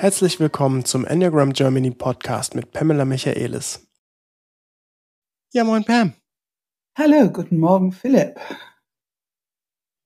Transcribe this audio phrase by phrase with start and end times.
[0.00, 3.86] Herzlich willkommen zum Enneagram Germany Podcast mit Pamela Michaelis.
[5.52, 6.14] Ja, moin Pam.
[6.96, 8.40] Hallo, guten Morgen Philipp.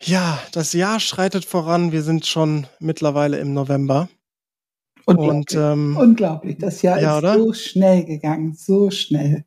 [0.02, 1.92] Ja, das Jahr schreitet voran.
[1.92, 4.08] Wir sind schon mittlerweile im November.
[5.06, 5.30] Unglaublich.
[5.30, 6.58] Und, ähm, Unglaublich.
[6.58, 7.38] Das Jahr ja, ist oder?
[7.38, 9.44] so schnell gegangen, so schnell.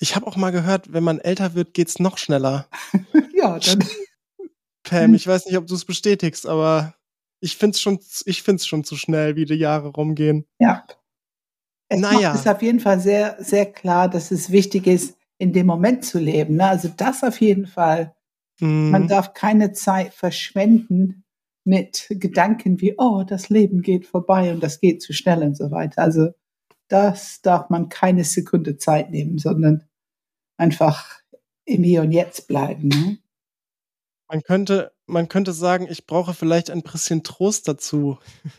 [0.00, 2.66] Ich habe auch mal gehört, wenn man älter wird, geht's noch schneller.
[3.34, 3.84] ja, dann.
[4.84, 6.94] Pam, ich weiß nicht, ob du es bestätigst, aber
[7.44, 10.46] ich finde es schon, ich find's schon zu schnell, wie die Jahre rumgehen.
[10.58, 10.86] Ja.
[11.88, 12.34] Es naja.
[12.34, 16.18] ist auf jeden Fall sehr, sehr klar, dass es wichtig ist, in dem Moment zu
[16.18, 16.56] leben.
[16.56, 16.66] Ne?
[16.66, 18.14] Also das auf jeden Fall.
[18.60, 18.90] Mhm.
[18.90, 21.24] Man darf keine Zeit verschwenden
[21.64, 25.70] mit Gedanken wie, oh, das Leben geht vorbei und das geht zu schnell und so
[25.70, 26.00] weiter.
[26.00, 26.30] Also
[26.88, 29.84] das darf man keine Sekunde Zeit nehmen, sondern
[30.56, 31.20] einfach
[31.66, 32.88] im Hier und Jetzt bleiben.
[32.88, 33.18] Ne?
[34.34, 38.18] Man könnte, man könnte sagen, ich brauche vielleicht ein bisschen Trost dazu.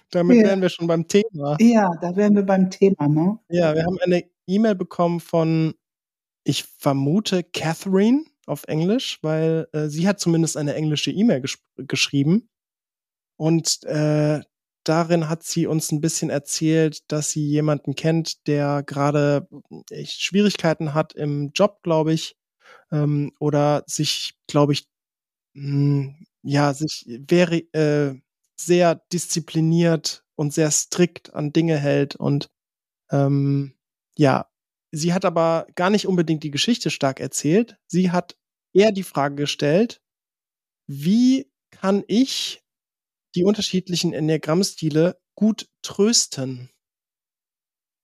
[0.10, 0.44] Damit ja.
[0.44, 1.58] wären wir schon beim Thema.
[1.60, 3.40] Ja, da wären wir beim Thema, ne?
[3.50, 5.74] Ja, wir haben eine E-Mail bekommen von,
[6.46, 12.48] ich vermute, Catherine auf Englisch, weil äh, sie hat zumindest eine englische E-Mail gesch geschrieben.
[13.36, 14.40] Und äh,
[14.86, 19.50] darin hat sie uns ein bisschen erzählt, dass sie jemanden kennt, der gerade
[19.90, 22.38] echt Schwierigkeiten hat im Job, glaube ich,
[22.94, 24.88] ähm, oder sich, glaube ich,
[25.56, 28.16] mh, hm, ja, sich wäre äh,
[28.60, 32.50] sehr diszipliniert und sehr strikt an Dinge hält und
[33.12, 33.76] ähm,
[34.18, 34.50] ja,
[34.92, 37.78] sie hat aber gar nicht unbedingt die Geschichte stark erzählt.
[37.88, 38.38] Sie hat
[38.74, 40.02] eher die Frage gestellt,
[40.88, 42.64] wie kann ich
[43.36, 46.70] die unterschiedlichen Enneagrammstile gut trösten?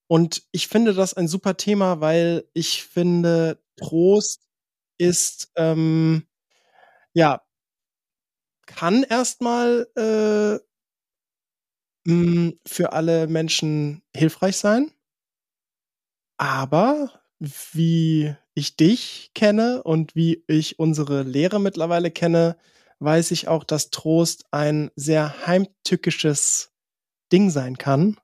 [0.09, 4.49] Und ich finde das ein super Thema, weil ich finde, Trost
[4.97, 6.27] ist ähm,
[7.14, 7.42] ja
[8.66, 10.59] kann erstmal äh,
[12.08, 14.92] hm, für alle Menschen hilfreich sein.
[16.38, 22.58] Aber wie ich dich kenne und wie ich unsere Lehre mittlerweile kenne,
[23.00, 26.71] weiß ich auch, dass Trost ein sehr heimtückisches
[27.32, 28.20] Ding sein kann.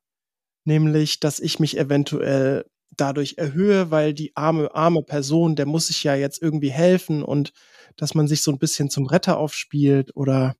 [0.65, 2.65] Nämlich, dass ich mich eventuell
[2.97, 7.53] dadurch erhöhe, weil die arme, arme Person, der muss sich ja jetzt irgendwie helfen und
[7.95, 10.55] dass man sich so ein bisschen zum Retter aufspielt oder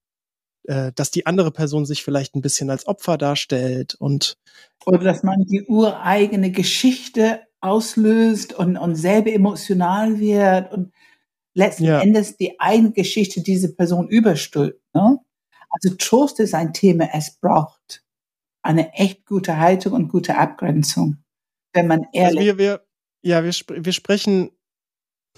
[0.64, 4.38] äh, dass die andere Person sich vielleicht ein bisschen als Opfer darstellt und
[4.86, 10.94] oder dass man die ureigene Geschichte auslöst und, und selber emotional wird und
[11.54, 12.02] letzten ja.
[12.02, 14.82] Endes die eigene Geschichte diese Person überstülpt.
[14.94, 15.18] Ne?
[15.70, 18.04] Also Trost ist ein Thema, es braucht
[18.62, 21.18] eine echt gute Haltung und gute Abgrenzung,
[21.74, 22.40] wenn man also ehrlich.
[22.40, 22.88] Also wir, wir,
[23.24, 23.54] ja, wir,
[23.86, 24.52] wir sprechen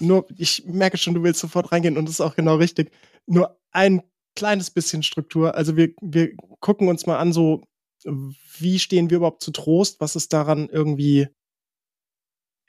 [0.00, 2.90] nur, ich merke schon, du willst sofort reingehen und das ist auch genau richtig.
[3.26, 4.02] Nur ein
[4.34, 5.54] kleines bisschen Struktur.
[5.54, 7.62] Also wir, wir gucken uns mal an, so,
[8.04, 10.00] wie stehen wir überhaupt zu Trost?
[10.00, 11.28] Was ist daran irgendwie,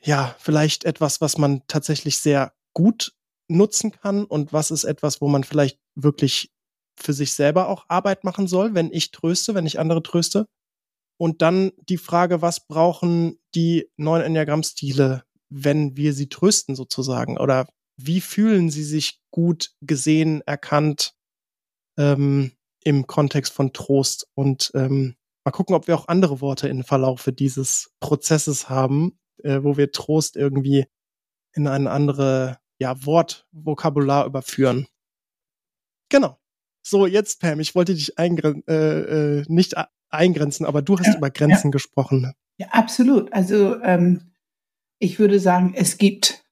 [0.01, 3.13] ja, vielleicht etwas, was man tatsächlich sehr gut
[3.47, 6.51] nutzen kann und was ist etwas, wo man vielleicht wirklich
[6.95, 10.47] für sich selber auch Arbeit machen soll, wenn ich tröste, wenn ich andere tröste.
[11.21, 17.37] Und dann die Frage, was brauchen die neuen Enneagramm-Stile wenn wir sie trösten sozusagen?
[17.37, 17.67] Oder
[17.97, 21.13] wie fühlen sie sich gut gesehen, erkannt
[21.97, 24.27] ähm, im Kontext von Trost?
[24.33, 25.15] Und ähm,
[25.45, 29.91] mal gucken, ob wir auch andere Worte im Verlaufe dieses Prozesses haben, äh, wo wir
[29.91, 30.87] Trost irgendwie
[31.53, 34.87] in ein andere ja, Wortvokabular überführen.
[36.09, 36.39] Genau.
[36.83, 39.75] So, jetzt, Pam, ich wollte dich äh, äh, nicht
[40.11, 41.71] eingrenzen, aber du hast ja, über Grenzen ja.
[41.71, 42.33] gesprochen.
[42.57, 43.31] Ja, absolut.
[43.33, 44.33] Also ähm,
[44.99, 46.43] ich würde sagen, es gibt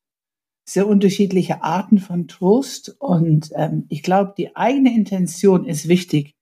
[0.68, 6.36] sehr unterschiedliche Arten von Trost und ähm, ich glaube, die eigene Intention ist wichtig.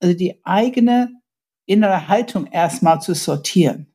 [0.00, 1.20] Also die eigene
[1.66, 3.94] innere Haltung erstmal zu sortieren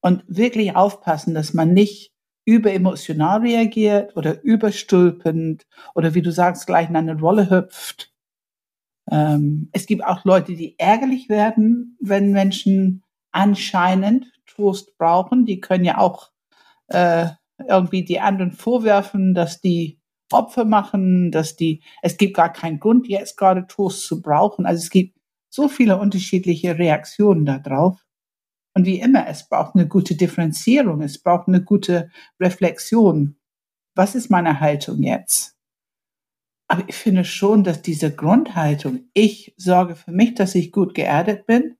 [0.00, 2.12] und wirklich aufpassen, dass man nicht
[2.44, 8.09] überemotional reagiert oder überstülpend oder wie du sagst, gleich in eine Rolle hüpft.
[9.10, 13.02] Ähm, es gibt auch Leute, die ärgerlich werden, wenn Menschen
[13.32, 15.46] anscheinend Trost brauchen.
[15.46, 16.30] Die können ja auch
[16.88, 17.26] äh,
[17.68, 20.00] irgendwie die anderen vorwerfen, dass die
[20.32, 24.64] Opfer machen, dass die, es gibt gar keinen Grund, jetzt gerade Trost zu brauchen.
[24.64, 25.18] Also es gibt
[25.48, 28.04] so viele unterschiedliche Reaktionen darauf.
[28.74, 33.36] Und wie immer, es braucht eine gute Differenzierung, es braucht eine gute Reflexion.
[33.96, 35.59] Was ist meine Haltung jetzt?
[36.70, 41.44] Aber ich finde schon, dass diese Grundhaltung, ich sorge für mich, dass ich gut geerdet
[41.44, 41.76] bin.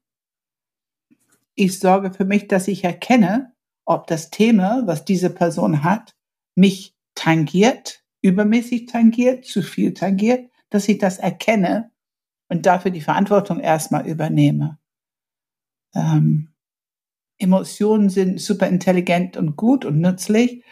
[1.54, 3.52] Ich sorge für mich, dass ich erkenne,
[3.84, 6.16] ob das Thema, was diese Person hat,
[6.56, 11.92] mich tangiert, übermäßig tangiert, zu viel tangiert, dass ich das erkenne
[12.48, 14.80] und dafür die Verantwortung erstmal übernehme.
[15.94, 16.48] Ähm,
[17.38, 20.64] Emotionen sind super intelligent und gut und nützlich,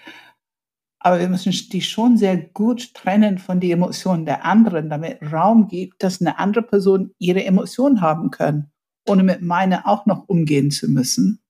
[1.00, 5.68] aber wir müssen die schon sehr gut trennen von den Emotionen der anderen, damit Raum
[5.68, 8.70] gibt, dass eine andere Person ihre Emotionen haben kann,
[9.08, 11.40] ohne mit meiner auch noch umgehen zu müssen.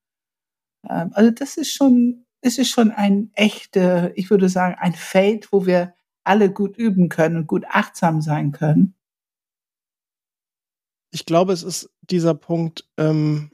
[0.88, 5.52] Ähm, also das ist schon, es ist schon ein echte, ich würde sagen, ein Feld,
[5.52, 8.94] wo wir alle gut üben können und gut achtsam sein können.
[11.10, 13.50] Ich glaube, es ist dieser Punkt, ähm,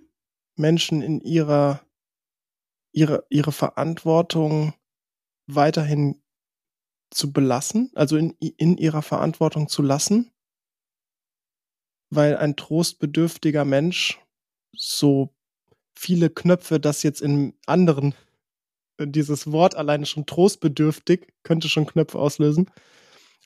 [0.56, 1.80] Menschen in ihrer,
[2.92, 4.74] ihre, ihre Verantwortung
[5.46, 6.22] weiterhin
[7.10, 10.32] zu belassen, also in, in ihrer Verantwortung zu lassen,
[12.10, 14.20] weil ein trostbedürftiger Mensch
[14.76, 15.34] so
[15.96, 18.14] viele Knöpfe, das jetzt in anderen,
[18.98, 22.70] äh, dieses Wort alleine schon trostbedürftig, könnte schon Knöpfe auslösen.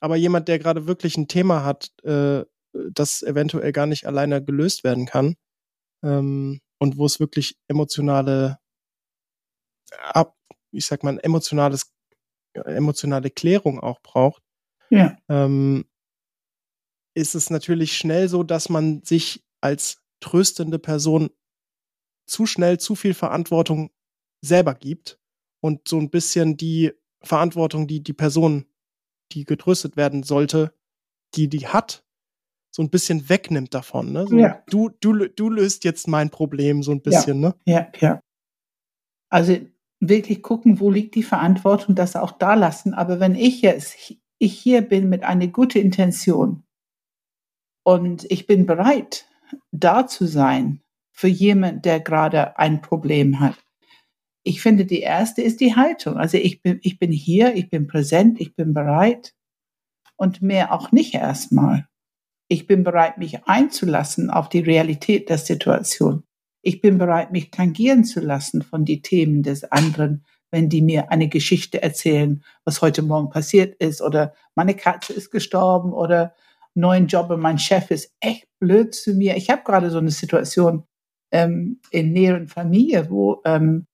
[0.00, 4.84] Aber jemand, der gerade wirklich ein Thema hat, äh, das eventuell gar nicht alleine gelöst
[4.84, 5.36] werden kann
[6.02, 8.58] ähm, und wo es wirklich emotionale
[10.12, 10.37] ab,
[10.72, 11.92] ich sag mal, emotionales,
[12.54, 14.42] emotionale Klärung auch braucht,
[14.90, 15.16] ja.
[15.28, 15.84] ähm,
[17.14, 21.30] ist es natürlich schnell so, dass man sich als tröstende Person
[22.26, 23.90] zu schnell zu viel Verantwortung
[24.40, 25.18] selber gibt
[25.60, 26.92] und so ein bisschen die
[27.22, 28.66] Verantwortung, die die Person,
[29.32, 30.72] die getröstet werden sollte,
[31.34, 32.04] die die hat,
[32.70, 34.12] so ein bisschen wegnimmt davon.
[34.12, 34.26] Ne?
[34.28, 34.62] So, ja.
[34.68, 37.42] du, du, du löst jetzt mein Problem so ein bisschen.
[37.42, 37.54] Ja, ne?
[37.64, 38.22] ja, ja.
[39.30, 39.58] Also
[40.00, 42.94] wirklich gucken, wo liegt die Verantwortung, das auch da lassen.
[42.94, 43.96] Aber wenn ich jetzt
[44.38, 46.62] ich hier bin mit einer guten Intention
[47.84, 49.28] und ich bin bereit,
[49.72, 50.80] da zu sein
[51.12, 53.56] für jemand, der gerade ein Problem hat.
[54.44, 56.16] Ich finde, die erste ist die Haltung.
[56.16, 59.34] Also ich bin, ich bin hier, ich bin präsent, ich bin bereit
[60.16, 61.88] und mehr auch nicht erstmal.
[62.48, 66.22] Ich bin bereit, mich einzulassen auf die Realität der Situation.
[66.62, 71.10] Ich bin bereit, mich tangieren zu lassen von den Themen des anderen, wenn die mir
[71.10, 76.34] eine Geschichte erzählen, was heute Morgen passiert ist oder meine Katze ist gestorben oder
[76.74, 79.36] neuen Job und mein Chef ist echt blöd zu mir.
[79.36, 80.84] Ich habe gerade so eine Situation
[81.32, 83.86] ähm, in näheren Familie, wo ähm,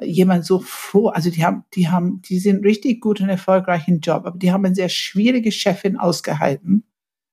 [0.00, 4.26] jemand so froh, also die haben, die haben, die sind richtig gut und erfolgreichen Job,
[4.26, 6.84] aber die haben eine sehr schwierige Chefin ausgehalten.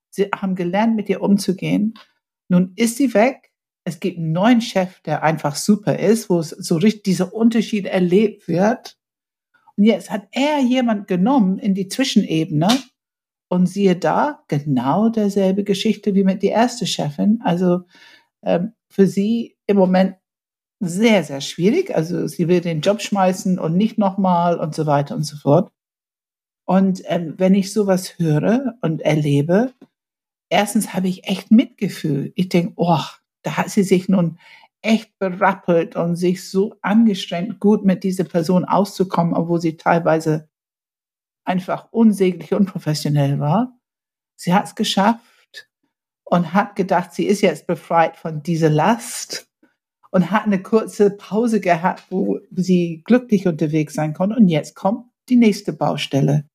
[0.09, 1.95] Sie haben gelernt, mit ihr umzugehen.
[2.47, 3.52] Nun ist sie weg
[3.85, 7.85] es gibt einen neuen Chef, der einfach super ist, wo es so richtig dieser Unterschied
[7.85, 8.97] erlebt wird.
[9.75, 12.69] Und jetzt hat er jemand genommen in die Zwischenebene
[13.49, 17.39] und siehe da, genau derselbe Geschichte wie mit der ersten Chefin.
[17.43, 17.81] Also
[18.43, 20.15] ähm, für sie im Moment
[20.79, 21.95] sehr, sehr schwierig.
[21.95, 25.71] Also sie will den Job schmeißen und nicht nochmal und so weiter und so fort.
[26.65, 29.73] Und ähm, wenn ich sowas höre und erlebe,
[30.49, 32.31] erstens habe ich echt Mitgefühl.
[32.35, 33.03] Ich denke, oh,
[33.43, 34.39] da hat sie sich nun
[34.81, 40.49] echt berappelt und sich so angestrengt, gut mit dieser Person auszukommen, obwohl sie teilweise
[41.45, 43.77] einfach unsäglich unprofessionell war.
[44.35, 45.69] Sie hat es geschafft
[46.25, 49.47] und hat gedacht, sie ist jetzt befreit von dieser Last
[50.11, 54.35] und hat eine kurze Pause gehabt, wo sie glücklich unterwegs sein konnte.
[54.35, 56.45] Und jetzt kommt die nächste Baustelle.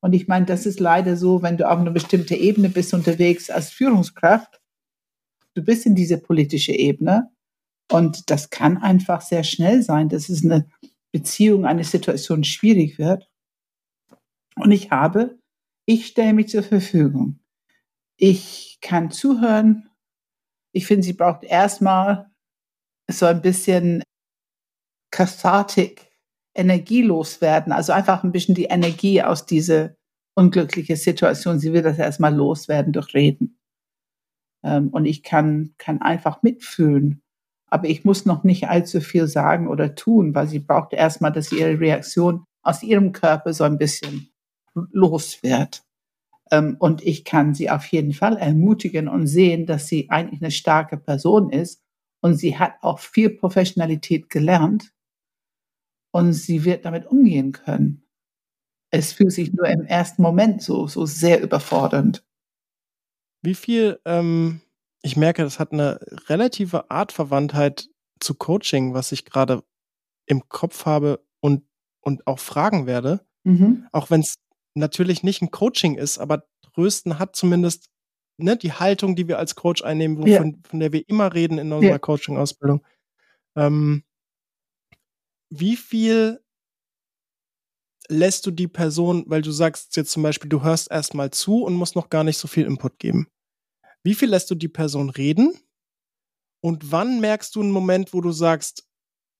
[0.00, 3.50] Und ich meine, das ist leider so, wenn du auf einer bestimmten Ebene bist unterwegs
[3.50, 4.60] als Führungskraft,
[5.54, 7.30] du bist in diese politische Ebene
[7.90, 10.68] und das kann einfach sehr schnell sein, dass es eine
[11.12, 13.30] Beziehung, eine Situation schwierig wird.
[14.56, 15.38] Und ich habe,
[15.86, 17.40] ich stelle mich zur Verfügung.
[18.16, 19.90] Ich kann zuhören.
[20.72, 22.30] Ich finde, sie braucht erstmal
[23.08, 24.02] so ein bisschen
[25.10, 26.10] Kathartik,
[26.54, 27.72] energielos werden.
[27.72, 29.94] Also einfach ein bisschen die Energie aus dieser
[30.36, 31.58] unglücklichen Situation.
[31.58, 33.53] Sie will das erstmal loswerden durch Reden.
[34.64, 37.22] Ähm, und ich kann, kann einfach mitfühlen.
[37.68, 41.52] Aber ich muss noch nicht allzu viel sagen oder tun, weil sie braucht erstmal, dass
[41.52, 44.30] ihre Reaktion aus ihrem Körper so ein bisschen
[44.92, 45.84] los wird.
[46.50, 50.50] Ähm, und ich kann sie auf jeden Fall ermutigen und sehen, dass sie eigentlich eine
[50.50, 51.82] starke Person ist.
[52.20, 54.92] Und sie hat auch viel Professionalität gelernt.
[56.12, 58.04] Und sie wird damit umgehen können.
[58.90, 62.24] Es fühlt sich nur im ersten Moment so, so sehr überfordernd.
[63.44, 64.62] Wie viel, ähm,
[65.02, 67.88] ich merke, das hat eine relative Artverwandtheit
[68.20, 69.62] zu Coaching, was ich gerade
[70.26, 71.64] im Kopf habe und,
[72.00, 73.20] und auch fragen werde.
[73.44, 73.86] Mhm.
[73.92, 74.36] Auch wenn es
[74.74, 77.90] natürlich nicht ein Coaching ist, aber Trösten hat zumindest
[78.38, 80.58] ne, die Haltung, die wir als Coach einnehmen, wovon, ja.
[80.68, 81.98] von der wir immer reden in unserer ja.
[81.98, 82.84] Coaching-Ausbildung.
[83.56, 84.04] Ähm,
[85.50, 86.40] wie viel
[88.08, 91.74] lässt du die Person, weil du sagst jetzt zum Beispiel, du hörst erstmal zu und
[91.74, 93.28] musst noch gar nicht so viel Input geben.
[94.04, 95.58] Wie viel lässt du die Person reden?
[96.60, 98.86] Und wann merkst du einen Moment, wo du sagst,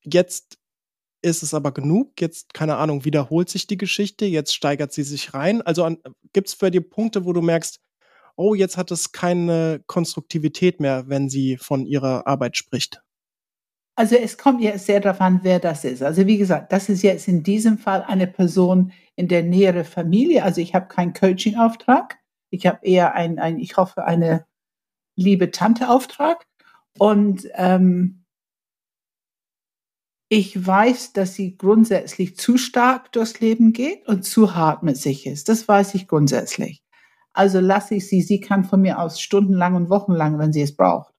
[0.02, 0.58] jetzt
[1.22, 5.32] ist es aber genug, jetzt, keine Ahnung, wiederholt sich die Geschichte, jetzt steigert sie sich
[5.32, 5.62] rein.
[5.62, 5.88] Also
[6.32, 7.80] gibt es bei dir Punkte, wo du merkst,
[8.36, 13.00] oh, jetzt hat es keine Konstruktivität mehr, wenn sie von ihrer Arbeit spricht?
[13.96, 16.02] Also es kommt jetzt sehr darauf an, wer das ist.
[16.02, 20.42] Also wie gesagt, das ist jetzt in diesem Fall eine Person in der näheren Familie.
[20.42, 22.18] Also ich habe keinen Coaching-Auftrag.
[22.50, 24.44] Ich habe eher ein, ein, ich hoffe, eine
[25.16, 26.46] liebe Tante-Auftrag.
[26.98, 28.24] Und ähm,
[30.28, 35.26] ich weiß, dass sie grundsätzlich zu stark durchs Leben geht und zu hart mit sich
[35.26, 35.48] ist.
[35.48, 36.82] Das weiß ich grundsätzlich.
[37.32, 40.76] Also lasse ich sie, sie kann von mir aus stundenlang und wochenlang, wenn sie es
[40.76, 41.12] braucht,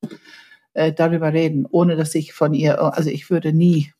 [0.73, 3.93] äh, darüber reden, ohne dass ich von ihr, also ich würde nie,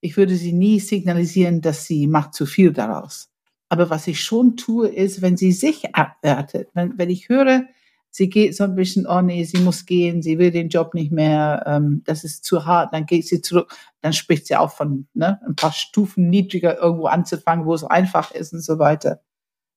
[0.00, 3.30] ich würde sie nie signalisieren, dass sie macht zu viel daraus.
[3.70, 7.64] Aber was ich schon tue, ist, wenn sie sich abwertet, wenn, wenn ich höre,
[8.12, 11.10] sie geht so ein bisschen, oh nee, sie muss gehen, sie will den Job nicht
[11.10, 15.08] mehr, ähm, das ist zu hart, dann geht sie zurück, dann spricht sie auch von
[15.14, 19.22] ne, ein paar Stufen niedriger irgendwo anzufangen, wo es einfach ist und so weiter.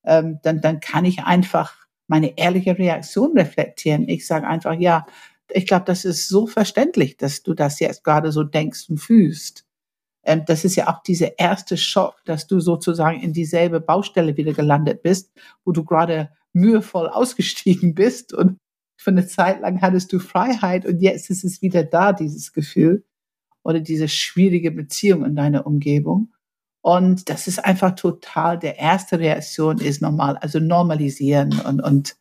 [0.04, 1.74] Ähm, dann, dann kann ich einfach
[2.08, 4.08] meine ehrliche Reaktion reflektieren.
[4.08, 5.06] Ich sage einfach, ja,
[5.50, 9.66] ich glaube, das ist so verständlich, dass du das jetzt gerade so denkst und fühlst.
[10.24, 14.52] Ähm, das ist ja auch dieser erste Schock, dass du sozusagen in dieselbe Baustelle wieder
[14.52, 15.32] gelandet bist,
[15.64, 18.58] wo du gerade mühevoll ausgestiegen bist und
[18.98, 23.06] für eine Zeit lang hattest du Freiheit und jetzt ist es wieder da, dieses Gefühl
[23.64, 26.32] oder diese schwierige Beziehung in deiner Umgebung.
[26.82, 32.16] Und das ist einfach total, der erste Reaktion ist normal, also normalisieren und, und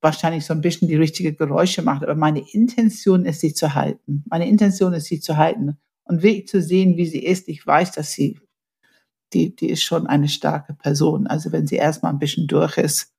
[0.00, 2.02] wahrscheinlich so ein bisschen die richtige Geräusche macht.
[2.02, 4.24] Aber meine Intention ist, sie zu halten.
[4.28, 7.48] Meine Intention ist, sie zu halten und wirklich zu sehen, wie sie ist.
[7.48, 8.40] Ich weiß, dass sie,
[9.32, 11.26] die, die ist schon eine starke Person.
[11.26, 13.12] Also wenn sie erstmal ein bisschen durch ist,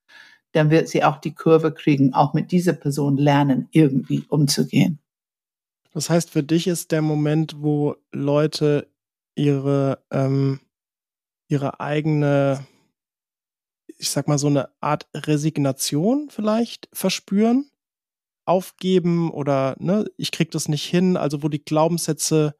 [0.52, 4.98] dann wird sie auch die Kurve kriegen, auch mit dieser Person lernen, irgendwie umzugehen.
[5.92, 8.88] Das heißt, für dich ist der Moment, wo Leute
[9.34, 10.60] ihre, ähm,
[11.48, 12.66] ihre eigene,
[13.98, 17.70] ich sag mal, so eine Art Resignation vielleicht verspüren,
[18.46, 22.54] aufgeben oder, ne, ich krieg das nicht hin, also wo die Glaubenssätze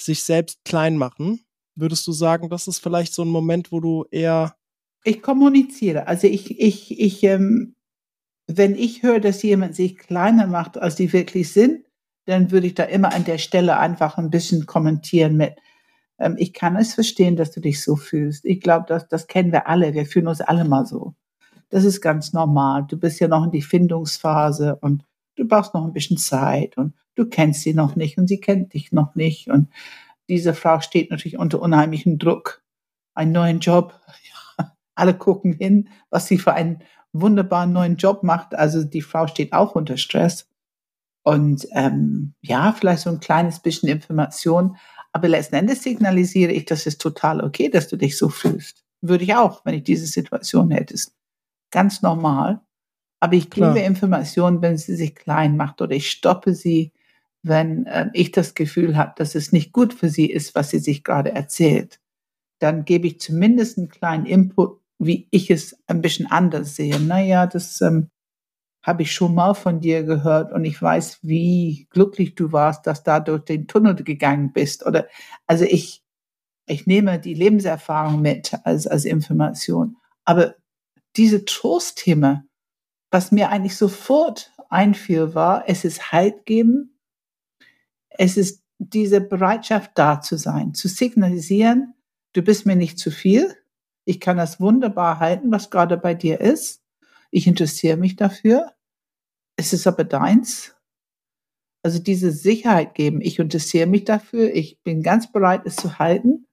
[0.00, 1.44] sich selbst klein machen.
[1.76, 4.56] Würdest du sagen, das ist vielleicht so ein Moment, wo du eher
[5.04, 6.06] ich kommuniziere.
[6.06, 7.74] Also ich, ich, ich, ähm,
[8.46, 11.84] wenn ich höre, dass jemand sich kleiner macht, als die wirklich sind,
[12.26, 15.54] dann würde ich da immer an der Stelle einfach ein bisschen kommentieren mit,
[16.18, 18.44] ähm, ich kann es verstehen, dass du dich so fühlst.
[18.44, 19.94] Ich glaube, das, das kennen wir alle.
[19.94, 21.14] Wir fühlen uns alle mal so.
[21.70, 22.86] Das ist ganz normal.
[22.88, 25.04] Du bist ja noch in die Findungsphase und
[25.36, 28.74] du brauchst noch ein bisschen Zeit und du kennst sie noch nicht und sie kennt
[28.74, 29.48] dich noch nicht.
[29.48, 29.68] Und
[30.28, 32.62] diese Frau steht natürlich unter unheimlichem Druck.
[33.14, 34.00] Einen neuen Job,
[34.94, 36.82] alle gucken hin, was sie für einen
[37.12, 38.54] wunderbaren neuen Job macht.
[38.54, 40.48] Also die Frau steht auch unter Stress.
[41.22, 44.76] Und ähm, ja, vielleicht so ein kleines bisschen Information.
[45.12, 48.84] Aber letzten Endes signalisiere ich, das ist total okay, dass du dich so fühlst.
[49.00, 51.14] Würde ich auch, wenn ich diese Situation hättest.
[51.70, 52.60] Ganz normal.
[53.20, 53.74] Aber ich Klar.
[53.74, 56.92] gebe Informationen, wenn sie sich klein macht oder ich stoppe sie,
[57.42, 60.78] wenn äh, ich das Gefühl habe, dass es nicht gut für sie ist, was sie
[60.78, 62.00] sich gerade erzählt.
[62.58, 66.98] Dann gebe ich zumindest einen kleinen Input, wie ich es ein bisschen anders sehe.
[67.00, 68.10] Naja, das ähm,
[68.82, 73.02] habe ich schon mal von dir gehört und ich weiß, wie glücklich du warst, dass
[73.02, 74.84] da durch den Tunnel gegangen bist.
[74.84, 75.08] Oder
[75.46, 76.04] also ich,
[76.66, 79.96] ich nehme die Lebenserfahrung mit als, als Information.
[80.24, 80.54] Aber
[81.16, 82.44] diese Trostthema,
[83.10, 86.98] was mir eigentlich sofort einfiel, war, es ist Halt geben,
[88.10, 91.94] es ist diese Bereitschaft da zu sein, zu signalisieren,
[92.34, 93.54] du bist mir nicht zu viel,
[94.04, 96.82] ich kann das wunderbar halten, was gerade bei dir ist.
[97.30, 98.72] Ich interessiere mich dafür.
[99.56, 100.74] Es ist aber deins.
[101.82, 103.20] Also diese Sicherheit geben.
[103.20, 104.54] Ich interessiere mich dafür.
[104.54, 106.46] Ich bin ganz bereit, es zu halten.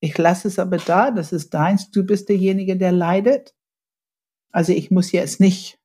[0.00, 1.10] Ich lasse es aber da.
[1.10, 1.90] Das ist deins.
[1.90, 3.54] Du bist derjenige, der leidet.
[4.52, 5.78] Also ich muss jetzt nicht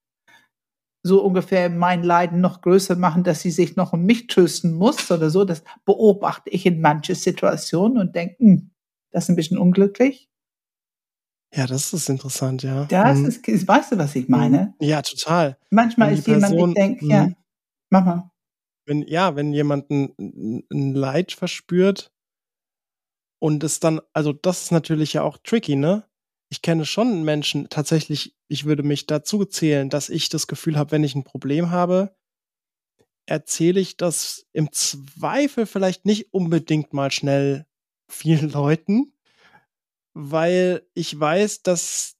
[1.03, 5.09] so ungefähr mein Leiden noch größer machen, dass sie sich noch um mich trösten muss
[5.11, 5.45] oder so.
[5.45, 8.71] Das beobachte ich in manchen Situationen und denke, hm,
[9.11, 10.30] das ist ein bisschen unglücklich.
[11.53, 12.85] Ja, das ist interessant, ja.
[12.85, 13.25] Das mhm.
[13.27, 14.73] ist, weißt du, was ich meine?
[14.79, 14.87] Mhm.
[14.87, 15.57] Ja, total.
[15.69, 17.35] Manchmal ist Person, jemand, ich denke, ja, mhm.
[17.89, 18.31] mach mal.
[18.85, 22.11] Wenn, ja, wenn jemand ein, ein Leid verspürt
[23.39, 26.05] und es dann, also das ist natürlich ja auch tricky, ne?
[26.49, 30.91] Ich kenne schon Menschen, tatsächlich, ich würde mich dazu zählen, dass ich das Gefühl habe,
[30.91, 32.15] wenn ich ein Problem habe,
[33.25, 37.65] erzähle ich das im Zweifel vielleicht nicht unbedingt mal schnell
[38.09, 39.13] vielen Leuten,
[40.13, 42.15] weil ich weiß, dass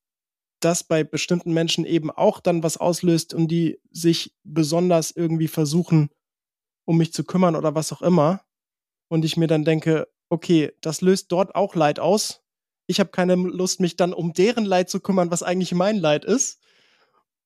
[0.60, 6.10] das bei bestimmten Menschen eben auch dann was auslöst und die sich besonders irgendwie versuchen,
[6.86, 8.41] um mich zu kümmern oder was auch immer.
[9.10, 12.41] Und ich mir dann denke, okay, das löst dort auch Leid aus.
[12.88, 16.25] Ich habe keine Lust, mich dann um deren Leid zu kümmern, was eigentlich mein Leid
[16.25, 16.60] ist.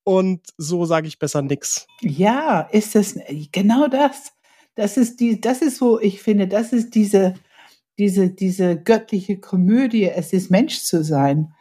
[0.04, 1.88] Und so sage ich besser nix.
[2.02, 3.18] Ja, ist es
[3.52, 4.34] genau das.
[4.76, 7.34] Das ist die, das ist wo ich finde, das ist diese,
[7.98, 11.54] diese, diese göttliche Komödie, es ist Mensch zu sein.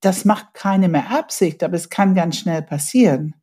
[0.00, 3.34] Das macht keine mehr Absicht, aber es kann ganz schnell passieren.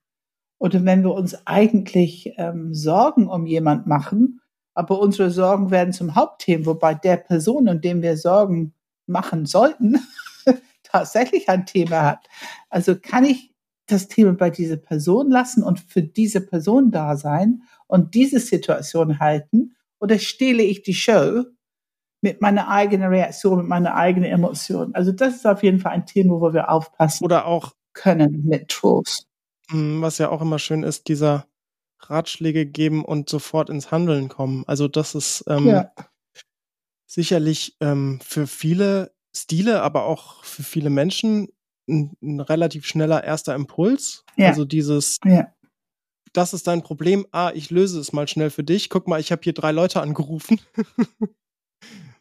[0.59, 4.41] Oder wenn wir uns eigentlich ähm, Sorgen um jemand machen,
[4.73, 8.73] aber unsere Sorgen werden zum Hauptthema, wobei der Person, um dem wir Sorgen
[9.05, 9.99] machen sollten,
[10.83, 12.27] tatsächlich ein Thema hat.
[12.69, 13.53] Also kann ich
[13.87, 19.19] das Thema bei dieser Person lassen und für diese Person da sein und diese Situation
[19.19, 21.45] halten oder stehle ich die Show
[22.21, 24.93] mit meiner eigenen Reaktion, mit meiner eigenen Emotion?
[24.95, 28.69] Also das ist auf jeden Fall ein Thema, wo wir aufpassen oder auch können mit
[28.69, 29.27] Trost.
[29.69, 31.47] Hm, was ja auch immer schön ist, dieser
[31.99, 34.63] Ratschläge geben und sofort ins Handeln kommen.
[34.67, 35.91] Also das ist ähm, ja.
[37.05, 41.49] sicherlich ähm, für viele Stile, aber auch für viele Menschen
[41.89, 44.23] ein, ein relativ schneller erster Impuls.
[44.35, 44.49] Ja.
[44.49, 45.51] Also dieses, ja.
[46.33, 47.25] das ist dein Problem.
[47.31, 48.89] Ah, ich löse es mal schnell für dich.
[48.89, 50.59] Guck mal, ich habe hier drei Leute angerufen.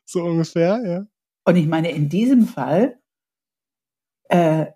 [0.06, 1.06] so ungefähr, ja.
[1.44, 2.98] Und ich meine, in diesem Fall,
[4.28, 4.66] äh,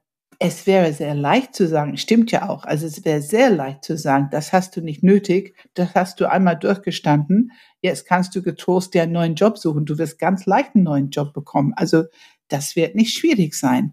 [0.43, 3.99] es wäre sehr leicht zu sagen, stimmt ja auch, also es wäre sehr leicht zu
[3.99, 8.95] sagen, das hast du nicht nötig, das hast du einmal durchgestanden, jetzt kannst du getrost
[8.95, 11.75] dir einen neuen Job suchen, du wirst ganz leicht einen neuen Job bekommen.
[11.77, 12.05] Also
[12.49, 13.93] das wird nicht schwierig sein.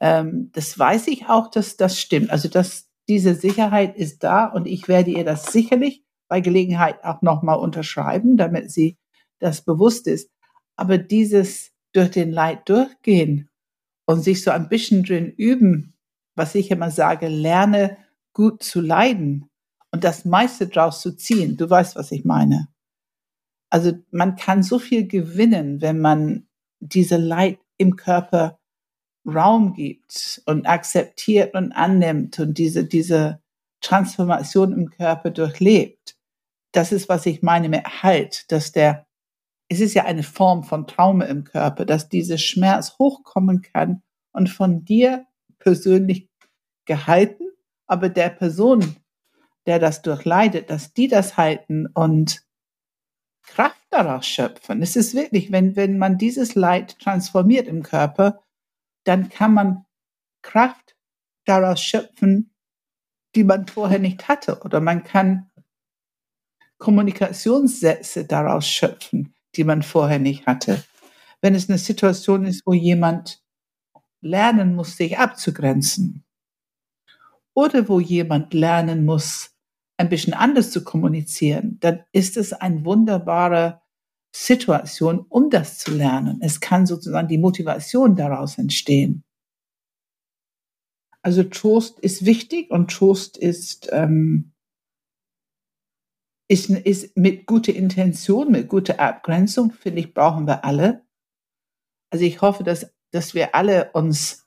[0.00, 2.30] Ähm, das weiß ich auch, dass das stimmt.
[2.30, 7.22] Also dass diese Sicherheit ist da und ich werde ihr das sicherlich bei Gelegenheit auch
[7.22, 8.98] nochmal unterschreiben, damit sie
[9.38, 10.30] das bewusst ist.
[10.78, 13.48] Aber dieses durch den Leid durchgehen,
[14.08, 15.92] und sich so ein bisschen drin üben,
[16.34, 17.98] was ich immer sage, lerne
[18.32, 19.50] gut zu leiden
[19.90, 21.58] und das meiste draus zu ziehen.
[21.58, 22.68] Du weißt, was ich meine.
[23.68, 26.48] Also man kann so viel gewinnen, wenn man
[26.80, 28.58] diese Leid im Körper
[29.26, 33.42] Raum gibt und akzeptiert und annimmt und diese, diese
[33.82, 36.16] Transformation im Körper durchlebt.
[36.72, 39.06] Das ist, was ich meine mit Halt, dass der
[39.68, 44.02] es ist ja eine Form von Trauma im Körper, dass dieser Schmerz hochkommen kann
[44.32, 45.26] und von dir
[45.58, 46.28] persönlich
[46.86, 47.44] gehalten,
[47.86, 48.96] aber der Person,
[49.66, 52.42] der das durchleidet, dass die das halten und
[53.42, 54.82] Kraft daraus schöpfen.
[54.82, 58.42] Es ist wirklich, wenn, wenn man dieses Leid transformiert im Körper,
[59.04, 59.84] dann kann man
[60.42, 60.96] Kraft
[61.44, 62.54] daraus schöpfen,
[63.34, 64.60] die man vorher nicht hatte.
[64.60, 65.50] Oder man kann
[66.78, 70.82] Kommunikationssätze daraus schöpfen, die man vorher nicht hatte.
[71.42, 73.42] Wenn es eine Situation ist, wo jemand
[74.20, 76.24] lernen muss, sich abzugrenzen,
[77.58, 79.50] oder wo jemand lernen muss,
[79.96, 83.82] ein bisschen anders zu kommunizieren, dann ist es eine wunderbare
[84.32, 86.38] Situation, um das zu lernen.
[86.40, 89.24] Es kann sozusagen die Motivation daraus entstehen.
[91.20, 94.52] Also Trost ist wichtig und Trost ist ähm,
[96.48, 101.06] ist, ist mit guter Intention, mit guter Abgrenzung, finde ich, brauchen wir alle.
[102.10, 104.46] Also ich hoffe, dass, dass wir alle uns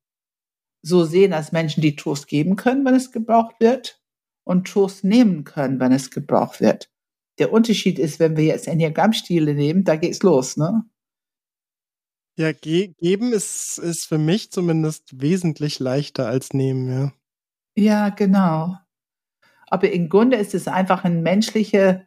[0.84, 4.02] so sehen als Menschen, die Trost geben können, wenn es gebraucht wird
[4.44, 6.92] und Trost nehmen können, wenn es gebraucht wird.
[7.38, 10.84] Der Unterschied ist, wenn wir jetzt Enneagramm-Stile nehmen, da geht's los, ne?
[12.38, 17.14] Ja, ge geben ist, ist für mich zumindest wesentlich leichter als nehmen, ja.
[17.76, 18.78] Ja, genau.
[19.72, 22.02] Aber im Grunde ist es einfach ein menschlicher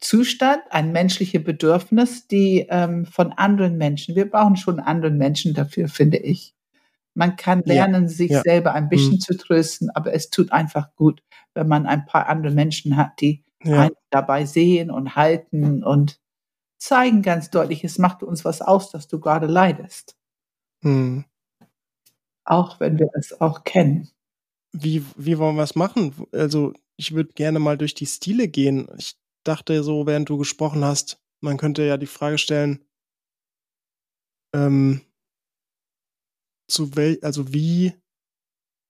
[0.00, 5.88] Zustand, ein menschliches Bedürfnis, die ähm, von anderen Menschen, wir brauchen schon anderen Menschen dafür,
[5.88, 6.54] finde ich.
[7.14, 8.42] Man kann lernen, ja, sich ja.
[8.42, 9.20] selber ein bisschen mhm.
[9.20, 11.22] zu trösten, aber es tut einfach gut,
[11.54, 13.82] wenn man ein paar andere Menschen hat, die ja.
[13.82, 16.20] einen dabei sehen und halten und
[16.78, 20.16] zeigen ganz deutlich, es macht uns was aus, dass du gerade leidest.
[20.82, 21.24] Mhm.
[22.44, 24.10] Auch wenn wir es auch kennen.
[24.72, 26.14] Wie, wie wollen wir es machen?
[26.32, 28.88] Also ich würde gerne mal durch die Stile gehen.
[28.98, 32.84] Ich dachte so, während du gesprochen hast, man könnte ja die Frage stellen,
[34.52, 35.02] ähm,
[36.68, 37.94] zu wel, also wie,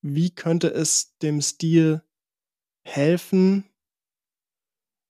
[0.03, 2.03] wie könnte es dem Stil
[2.85, 3.69] helfen,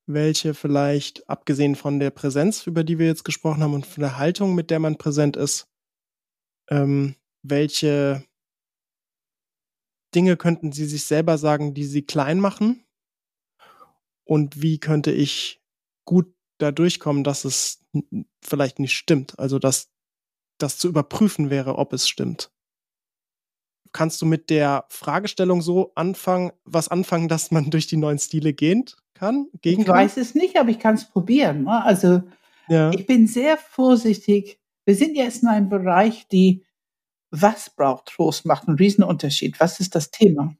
[0.07, 4.19] welche vielleicht, abgesehen von der Präsenz, über die wir jetzt gesprochen haben, und von der
[4.19, 5.69] Haltung, mit der man präsent ist,
[6.69, 8.25] ähm, welche
[10.15, 12.85] Dinge könnten sie sich selber sagen, die sie klein machen?
[14.29, 15.61] Und wie könnte ich
[16.05, 17.85] gut da durchkommen, dass es
[18.43, 19.39] vielleicht nicht stimmt.
[19.39, 19.91] Also dass
[20.59, 22.51] das zu überprüfen wäre, ob es stimmt.
[23.93, 28.53] kannst du mit der Fragestellung so anfangen, was anfangen, dass man durch die neuen Stile
[28.53, 29.49] gehen kann?
[29.63, 29.97] Gehen ich kann?
[29.97, 31.65] weiß es nicht, aber ich kann es probieren.
[31.65, 31.83] Ne?
[31.83, 32.23] Also
[32.69, 32.91] ja.
[32.91, 34.61] ich bin sehr vorsichtig.
[34.85, 36.65] Wir sind jetzt in einem Bereich, die
[37.31, 39.59] was braucht Trost, macht einen Riesenunterschied.
[39.59, 40.55] Was ist das Thema?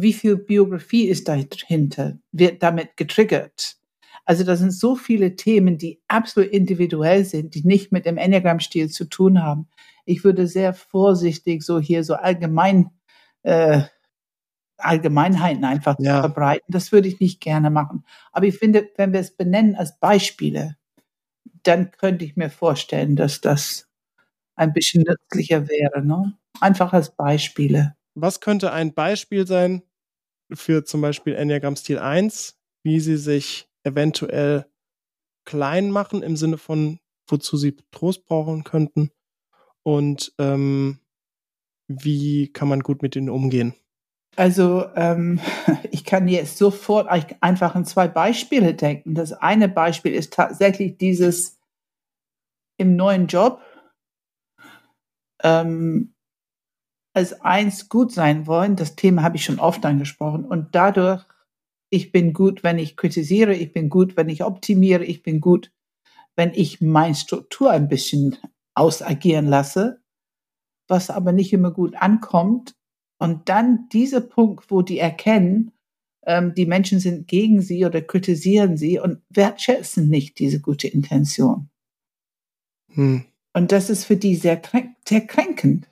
[0.00, 2.18] Wie viel Biografie ist dahinter?
[2.30, 3.78] Wird damit getriggert?
[4.24, 8.90] Also da sind so viele Themen, die absolut individuell sind, die nicht mit dem Enneagram-Stil
[8.90, 9.66] zu tun haben.
[10.04, 12.90] Ich würde sehr vorsichtig so hier so allgemein
[13.42, 13.82] äh,
[14.76, 16.20] Allgemeinheiten einfach ja.
[16.20, 16.66] verbreiten.
[16.68, 18.04] Das würde ich nicht gerne machen.
[18.30, 20.76] Aber ich finde, wenn wir es benennen als Beispiele,
[21.64, 23.88] dann könnte ich mir vorstellen, dass das
[24.54, 26.06] ein bisschen nützlicher wäre.
[26.06, 26.38] Ne?
[26.60, 27.96] Einfach als Beispiele.
[28.14, 29.82] Was könnte ein Beispiel sein
[30.52, 34.66] für zum Beispiel Enneagram Stil 1, wie sie sich eventuell
[35.44, 39.10] klein machen im Sinne von, wozu sie Trost brauchen könnten
[39.82, 41.00] und ähm,
[41.88, 43.74] wie kann man gut mit ihnen umgehen?
[44.36, 45.40] Also ähm,
[45.90, 47.08] ich kann jetzt sofort
[47.40, 49.14] einfach an zwei Beispiele denken.
[49.14, 51.58] Das eine Beispiel ist tatsächlich dieses
[52.76, 53.60] im neuen Job
[55.42, 56.14] ähm,
[57.18, 58.76] als eins gut sein wollen.
[58.76, 60.44] Das Thema habe ich schon oft angesprochen.
[60.44, 61.24] Und dadurch,
[61.90, 65.72] ich bin gut, wenn ich kritisiere, ich bin gut, wenn ich optimiere, ich bin gut,
[66.36, 68.36] wenn ich meine Struktur ein bisschen
[68.74, 70.00] ausagieren lasse,
[70.86, 72.76] was aber nicht immer gut ankommt
[73.18, 75.72] und dann dieser Punkt, wo die erkennen,
[76.24, 81.68] ähm, die Menschen sind gegen sie oder kritisieren sie und wertschätzen nicht diese gute Intention.
[82.92, 83.24] Hm.
[83.52, 84.62] Und das ist für die sehr,
[85.04, 85.88] sehr kränkend.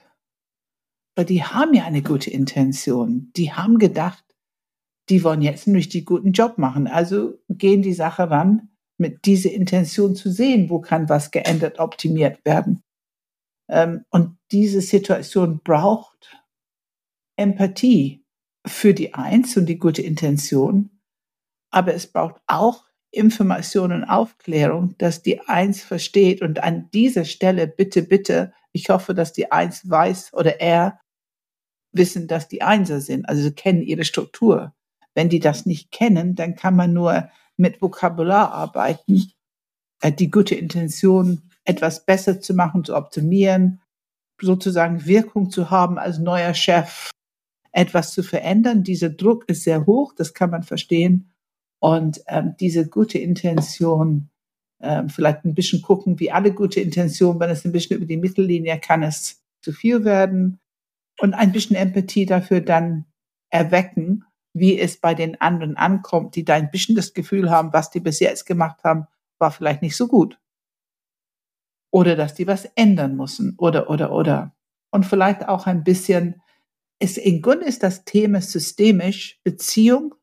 [1.16, 3.33] Weil die haben ja eine gute Intention.
[3.37, 4.24] Die haben gedacht,
[5.09, 6.87] die wollen jetzt einen richtig guten Job machen.
[6.87, 12.44] Also gehen die Sache ran, mit dieser Intention zu sehen, wo kann was geändert, optimiert
[12.44, 12.83] werden.
[13.68, 16.37] Ähm, und diese Situation braucht
[17.37, 18.24] Empathie
[18.66, 20.90] für die Eins und die gute Intention,
[21.70, 27.66] aber es braucht auch Information und Aufklärung, dass die Eins versteht und an dieser Stelle
[27.66, 31.00] bitte, bitte, ich hoffe, dass die Eins weiß oder er
[31.96, 34.74] wissen, dass die Einser sind, also sie kennen ihre Struktur.
[35.14, 39.32] Wenn die das nicht kennen, dann kann man nur mit Vokabular arbeiten,
[40.00, 43.80] äh, die gute Intention etwas besser zu machen, zu optimieren,
[44.40, 47.11] sozusagen Wirkung zu haben als neuer Chef
[47.72, 48.82] etwas zu verändern.
[48.82, 51.32] Dieser Druck ist sehr hoch, das kann man verstehen.
[51.78, 54.30] Und ähm, diese gute Intention,
[54.80, 58.16] ähm, vielleicht ein bisschen gucken, wie alle gute Intentionen, wenn es ein bisschen über die
[58.16, 60.59] Mittellinie kann, es zu viel werden.
[61.18, 63.07] Und ein bisschen Empathie dafür dann
[63.50, 67.90] erwecken, wie es bei den anderen ankommt, die da ein bisschen das Gefühl haben, was
[67.90, 69.07] die bis jetzt gemacht haben,
[69.38, 70.38] war vielleicht nicht so gut.
[71.90, 73.55] Oder dass die was ändern müssen.
[73.59, 74.55] Oder, oder, oder.
[74.90, 76.40] Und vielleicht auch ein bisschen
[76.98, 80.14] es im Grunde ist das Thema systemisch Beziehung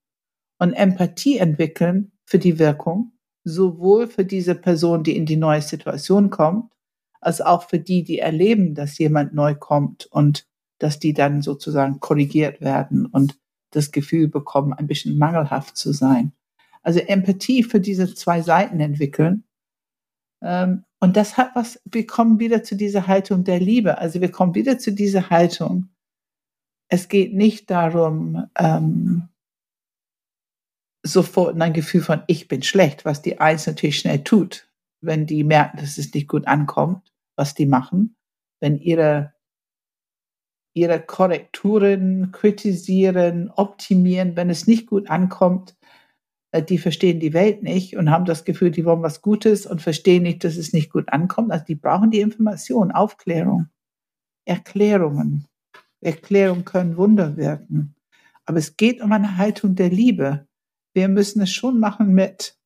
[0.58, 3.12] und Empathie entwickeln für die Wirkung,
[3.44, 6.74] sowohl für diese Person, die in die neue Situation kommt,
[7.22, 10.48] als auch für die, die erleben, dass jemand neu kommt und
[10.80, 13.38] dass die dann sozusagen korrigiert werden und
[13.72, 16.34] das Gefühl bekommen, ein bisschen mangelhaft zu sein.
[16.82, 19.46] Also Empathie für diese zwei Seiten entwickeln.
[20.42, 23.98] Ähm, und das hat was, wir kommen wieder zu dieser Haltung der Liebe.
[23.98, 25.90] Also wir kommen wieder zu dieser Haltung,
[26.94, 29.30] es geht nicht darum, ähm,
[31.04, 34.70] sofort ein Gefühl von ich bin schlecht, was die Eins natürlich schnell tut,
[35.02, 38.16] wenn die merken, dass es nicht gut ankommt, was die machen,
[38.60, 39.34] wenn ihre
[40.74, 45.76] ihre Korrekturen kritisieren, optimieren, wenn es nicht gut ankommt,
[46.54, 49.82] äh, die verstehen die Welt nicht und haben das Gefühl, die wollen was Gutes und
[49.82, 51.52] verstehen nicht, dass es nicht gut ankommt.
[51.52, 53.68] Also die brauchen die Information, Aufklärung,
[54.46, 55.48] Erklärungen.
[56.02, 57.96] Erklärung können Wunder wirken.
[58.46, 60.48] Aber es geht um eine Haltung der Liebe.
[60.94, 62.58] Wir müssen es schon machen mit,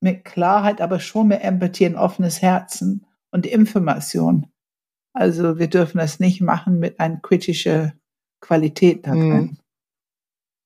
[0.00, 4.51] mit Klarheit, aber schon mit Empathie, ein offenes Herzen und Information.
[5.12, 7.92] Also wir dürfen es nicht machen mit einer kritischen
[8.40, 9.32] Qualität da drin.
[9.32, 9.56] Hm.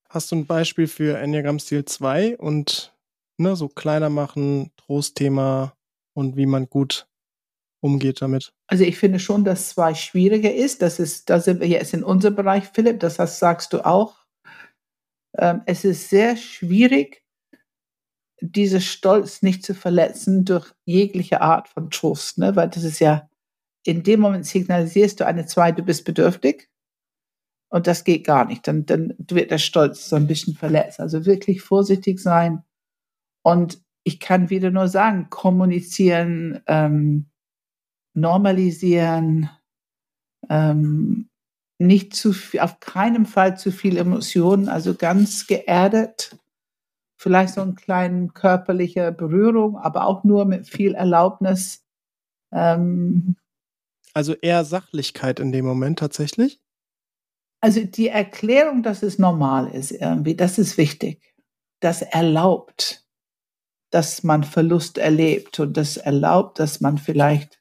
[0.09, 2.95] Hast du ein Beispiel für Enneagram Stil 2 und
[3.39, 5.75] ne, so kleiner machen, Trostthema
[6.15, 7.09] und wie man gut
[7.81, 8.53] umgeht damit?
[8.69, 10.83] Also ich finde schon, dass zwei schwieriger ist.
[10.83, 14.27] Das ist, da sind wir jetzt in unserem Bereich, Philipp, das heißt, sagst du auch.
[15.37, 17.23] Ähm, es ist sehr schwierig,
[18.41, 22.55] diese Stolz nicht zu verletzen durch jegliche Art von Trost, ne?
[22.57, 23.29] weil das ist ja,
[23.87, 26.69] in dem Moment signalisierst du eine zwei, du bist bedürftig
[27.69, 28.67] und das geht gar nicht.
[28.67, 31.01] Dann, dann wird der Stolz so ein bisschen verletzt.
[31.01, 32.63] Also wirklich vorsichtig sein
[33.43, 37.27] und ich kann wieder nur sagen, kommunizieren, ähm,
[38.15, 39.51] normalisieren,
[40.49, 41.29] ähm,
[41.79, 46.39] nicht zu viel, auf keinen Fall zu viel Emotionen, also ganz geerdet.
[47.19, 51.85] Vielleicht so eine kleine körperliche Berührung, aber auch nur mit viel Erlaubnis.
[52.53, 53.37] Ähm,
[54.17, 56.59] also eher Sachlichkeit in dem Moment tatsächlich?
[57.61, 61.35] Also die Erklärung, dass es normal ist irgendwie, das ist wichtig.
[61.81, 63.05] Das erlaubt,
[63.91, 67.61] dass man Verlust erlebt und das erlaubt, dass man vielleicht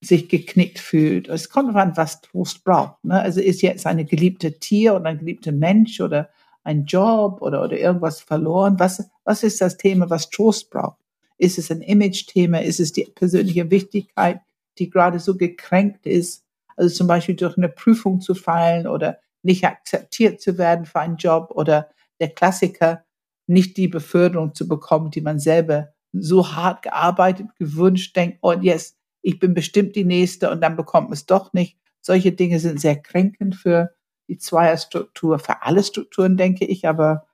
[0.00, 1.28] sich geknickt fühlt.
[1.28, 3.04] Es kommt an, was Trost braucht.
[3.04, 3.20] Ne?
[3.20, 6.28] Also ist jetzt eine geliebte Tier oder ein geliebter Mensch oder
[6.64, 8.80] ein Job oder, oder irgendwas verloren.
[8.80, 10.98] Was, was ist das Thema, was Trost braucht?
[11.36, 12.62] Ist es ein Image-Thema?
[12.62, 14.40] Ist es die persönliche Wichtigkeit,
[14.78, 16.44] die gerade so gekränkt ist?
[16.76, 21.16] Also zum Beispiel durch eine Prüfung zu fallen oder nicht akzeptiert zu werden für einen
[21.16, 23.04] Job oder der Klassiker,
[23.46, 28.96] nicht die Beförderung zu bekommen, die man selber so hart gearbeitet, gewünscht, denkt, oh yes,
[29.22, 31.78] ich bin bestimmt die Nächste und dann bekommt man es doch nicht.
[32.00, 33.94] Solche Dinge sind sehr kränkend für
[34.28, 37.26] die Zweierstruktur, für alle Strukturen, denke ich, aber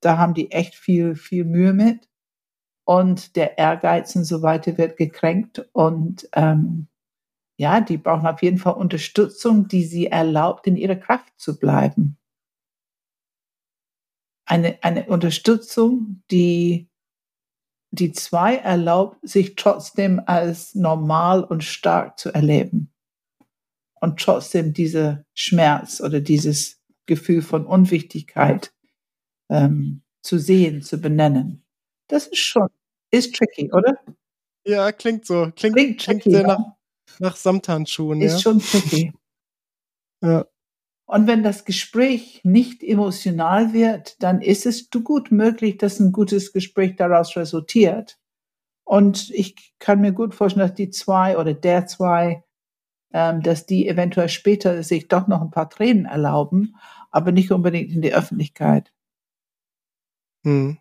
[0.00, 2.07] da haben die echt viel, viel Mühe mit.
[2.88, 5.68] Und der Ehrgeiz und so weiter wird gekränkt.
[5.72, 6.88] Und ähm,
[7.58, 12.16] ja, die brauchen auf jeden Fall Unterstützung, die sie erlaubt, in ihrer Kraft zu bleiben.
[14.46, 16.88] Eine, eine Unterstützung, die
[17.90, 22.90] die zwei erlaubt, sich trotzdem als normal und stark zu erleben
[24.00, 28.72] und trotzdem diese Schmerz oder dieses Gefühl von Unwichtigkeit
[29.50, 31.66] ähm, zu sehen, zu benennen.
[32.08, 32.68] Das ist schon,
[33.10, 33.98] ist tricky, oder?
[34.64, 35.50] Ja, klingt so.
[35.56, 36.60] Klingt, klingt, klingt sehr nach,
[37.18, 38.20] nach Samthandschuhen.
[38.20, 38.38] Ist ja.
[38.38, 39.12] schon tricky.
[40.22, 40.46] ja.
[41.06, 46.52] Und wenn das Gespräch nicht emotional wird, dann ist es gut möglich, dass ein gutes
[46.52, 48.18] Gespräch daraus resultiert.
[48.84, 52.44] Und ich kann mir gut vorstellen, dass die zwei oder der zwei,
[53.14, 56.76] ähm, dass die eventuell später sich doch noch ein paar Tränen erlauben,
[57.10, 58.92] aber nicht unbedingt in die Öffentlichkeit.
[60.44, 60.78] Hm.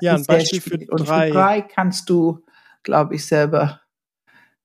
[0.00, 0.86] Ja, ein Beispiel für drei.
[0.90, 2.44] Und für drei kannst du,
[2.82, 3.80] glaube ich, selber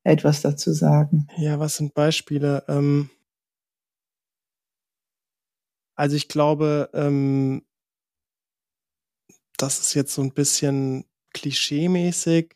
[0.03, 1.27] etwas dazu sagen.
[1.37, 2.63] Ja, was sind Beispiele?
[2.67, 3.09] Ähm
[5.95, 7.63] also ich glaube, ähm,
[9.57, 12.55] das ist jetzt so ein bisschen klischeemäßig.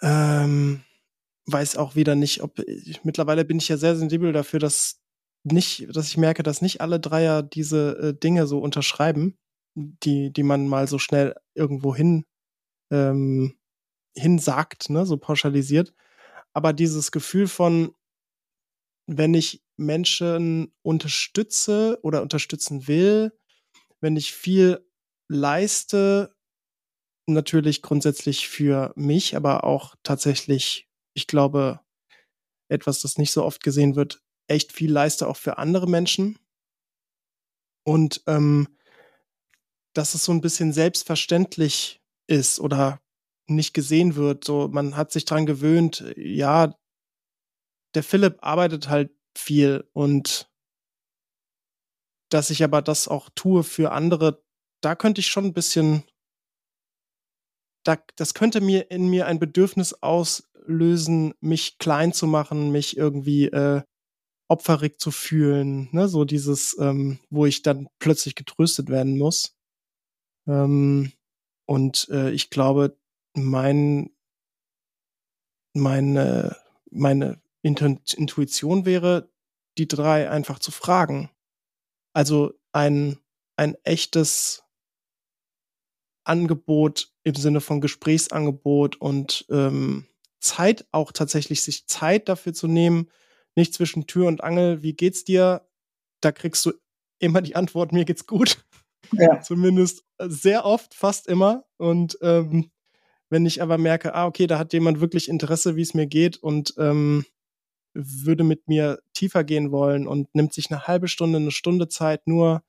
[0.00, 0.84] Ähm,
[1.46, 5.00] weiß auch wieder nicht, ob ich, mittlerweile bin ich ja sehr sensibel dafür, dass
[5.44, 9.36] nicht, dass ich merke, dass nicht alle Dreier diese äh, Dinge so unterschreiben,
[10.02, 12.24] die, die man mal so schnell irgendwo hin
[12.90, 13.58] ähm,
[14.16, 15.94] hinsagt, ne, so pauschalisiert.
[16.52, 17.94] Aber dieses Gefühl von,
[19.06, 23.32] wenn ich Menschen unterstütze oder unterstützen will,
[24.00, 24.84] wenn ich viel
[25.28, 26.34] leiste,
[27.26, 31.80] natürlich grundsätzlich für mich, aber auch tatsächlich, ich glaube,
[32.70, 36.38] etwas, das nicht so oft gesehen wird, echt viel leiste auch für andere Menschen.
[37.84, 38.68] Und ähm,
[39.94, 43.00] dass es so ein bisschen selbstverständlich ist oder
[43.46, 44.44] nicht gesehen wird.
[44.44, 46.74] So, man hat sich dran gewöhnt, ja,
[47.94, 50.50] der Philipp arbeitet halt viel und
[52.30, 54.42] dass ich aber das auch tue für andere,
[54.82, 56.04] da könnte ich schon ein bisschen,
[57.84, 63.46] da, das könnte mir in mir ein Bedürfnis auslösen, mich klein zu machen, mich irgendwie
[63.46, 63.82] äh,
[64.48, 66.08] opferig zu fühlen, ne?
[66.08, 69.57] so dieses, ähm, wo ich dann plötzlich getröstet werden muss.
[70.48, 71.12] Ähm,
[71.66, 72.98] und äh, ich glaube,
[73.34, 74.10] mein,
[75.74, 76.56] meine,
[76.90, 79.30] meine Intuition wäre,
[79.76, 81.30] die drei einfach zu fragen.
[82.14, 83.18] Also ein,
[83.56, 84.64] ein echtes
[86.24, 90.06] Angebot im Sinne von Gesprächsangebot und ähm,
[90.40, 93.10] Zeit auch tatsächlich, sich Zeit dafür zu nehmen,
[93.56, 95.68] nicht zwischen Tür und Angel, wie geht's dir?
[96.20, 96.72] Da kriegst du
[97.18, 98.64] immer die Antwort, mir geht's gut.
[99.12, 99.40] Ja.
[99.42, 101.64] Zumindest sehr oft, fast immer.
[101.76, 102.70] Und ähm,
[103.30, 106.38] wenn ich aber merke, ah, okay, da hat jemand wirklich Interesse, wie es mir geht
[106.38, 107.24] und ähm,
[107.94, 112.26] würde mit mir tiefer gehen wollen und nimmt sich eine halbe Stunde, eine Stunde Zeit,
[112.26, 112.62] nur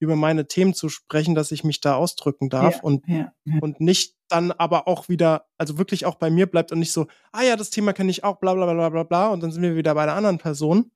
[0.00, 3.58] über meine Themen zu sprechen, dass ich mich da ausdrücken darf ja, und, ja, ja.
[3.60, 7.06] und nicht dann aber auch wieder, also wirklich auch bei mir bleibt und nicht so,
[7.32, 9.62] ah ja, das Thema kenne ich auch, bla bla bla bla bla und dann sind
[9.62, 10.92] wir wieder bei der anderen Person.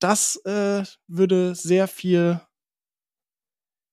[0.00, 2.40] Das äh, würde sehr viel,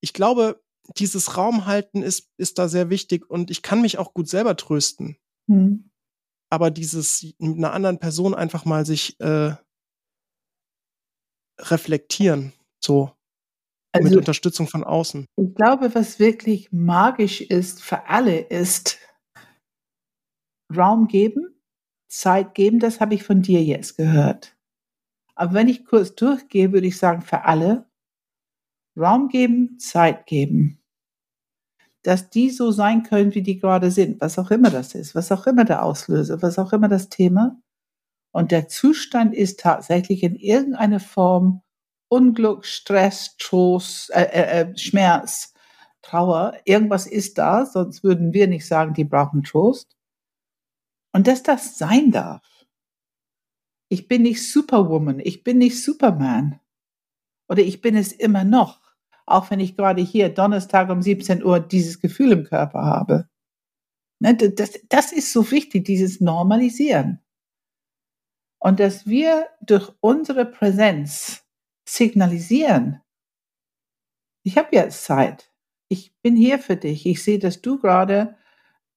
[0.01, 0.61] ich glaube,
[0.97, 5.17] dieses Raumhalten ist, ist da sehr wichtig und ich kann mich auch gut selber trösten.
[5.47, 5.89] Mhm.
[6.49, 9.53] Aber dieses mit einer anderen Person einfach mal sich äh,
[11.59, 13.11] reflektieren, so
[13.93, 15.27] also, mit Unterstützung von außen.
[15.37, 18.99] Ich glaube, was wirklich magisch ist für alle, ist
[20.75, 21.61] Raum geben,
[22.09, 24.57] Zeit geben, das habe ich von dir jetzt gehört.
[25.35, 27.90] Aber wenn ich kurz durchgehe, würde ich sagen, für alle
[28.97, 30.79] Raum geben, Zeit geben.
[32.03, 35.31] Dass die so sein können, wie die gerade sind, was auch immer das ist, was
[35.31, 37.61] auch immer der Auslöser, was auch immer das Thema.
[38.31, 41.61] Und der Zustand ist tatsächlich in irgendeiner Form
[42.09, 45.53] Unglück, Stress, Trost, äh, äh, äh, Schmerz,
[46.01, 46.57] Trauer.
[46.65, 49.95] Irgendwas ist da, sonst würden wir nicht sagen, die brauchen Trost.
[51.13, 52.45] Und dass das sein darf.
[53.89, 56.59] Ich bin nicht Superwoman, ich bin nicht Superman.
[57.47, 58.80] Oder ich bin es immer noch,
[59.33, 63.27] auch wenn ich gerade hier Donnerstag um 17 Uhr dieses Gefühl im Körper habe.
[64.19, 67.19] Ne, das, das ist so wichtig, dieses Normalisieren.
[68.59, 71.43] Und dass wir durch unsere Präsenz
[71.87, 73.01] signalisieren,
[74.43, 75.51] ich habe jetzt Zeit,
[75.87, 78.35] ich bin hier für dich, ich sehe, dass du gerade,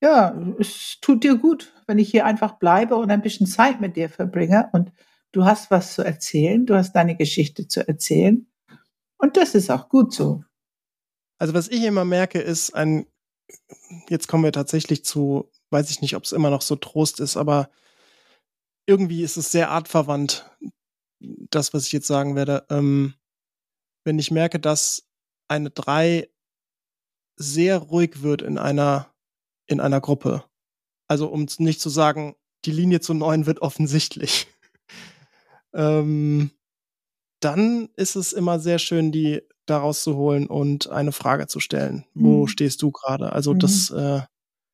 [0.03, 3.97] ja, es tut dir gut, wenn ich hier einfach bleibe und ein bisschen Zeit mit
[3.97, 4.93] dir verbringe und
[5.33, 8.47] du hast was zu erzählen, du hast deine Geschichte zu erzählen
[9.25, 10.45] und das ist auch gut so.
[11.39, 13.07] Also was ich immer merke, ist ein,
[14.11, 17.39] jetzt kommen wir tatsächlich zu, weiß ich nicht, ob es immer noch so Trost ist,
[17.39, 17.71] aber
[18.87, 20.51] irgendwie ist es sehr artverwandt,
[21.21, 22.67] das, was ich jetzt sagen werde.
[22.69, 23.15] Ähm,
[24.05, 25.09] wenn ich merke, dass
[25.49, 26.29] eine drei
[27.37, 29.11] sehr ruhig wird in einer,
[29.67, 30.45] in einer Gruppe.
[31.09, 34.49] Also um nicht zu sagen, die Linie zu neun wird offensichtlich.
[35.73, 36.51] ähm,
[37.45, 42.05] dann ist es immer sehr schön, die daraus zu holen und eine Frage zu stellen.
[42.15, 42.25] Mhm.
[42.25, 43.33] Wo stehst du gerade?
[43.33, 43.59] Also mhm.
[43.59, 44.21] das, äh,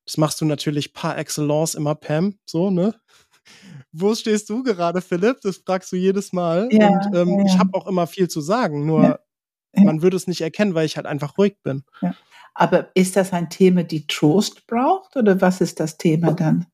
[0.06, 2.94] das machst du natürlich par excellence immer, Pam, so, ne?
[3.92, 5.40] Wo stehst du gerade, Philipp?
[5.42, 6.68] Das fragst du jedes Mal.
[6.70, 7.44] Ja, und ähm, ja.
[7.46, 9.18] ich habe auch immer viel zu sagen, nur ja.
[9.74, 11.83] man würde es nicht erkennen, weil ich halt einfach ruhig bin.
[12.54, 16.66] Aber ist das ein Thema, die Trost braucht oder was ist das Thema dann?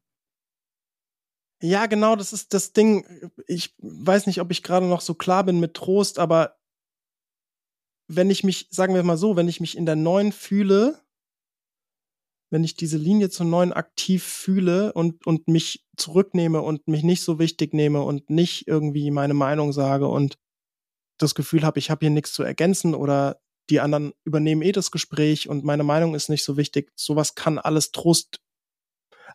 [1.67, 3.05] Ja, genau, das ist das Ding.
[3.49, 6.57] Ich weiß nicht, ob ich gerade noch so klar bin mit Trost, aber
[8.09, 11.03] wenn ich mich, sagen wir mal so, wenn ich mich in der neuen fühle,
[12.51, 17.25] wenn ich diese Linie zur neuen aktiv fühle und, und mich zurücknehme und mich nicht
[17.25, 20.39] so wichtig nehme und nicht irgendwie meine Meinung sage und
[21.19, 24.93] das Gefühl habe, ich habe hier nichts zu ergänzen oder die anderen übernehmen eh das
[24.93, 26.93] Gespräch und meine Meinung ist nicht so wichtig.
[26.95, 28.39] Sowas kann alles Trost,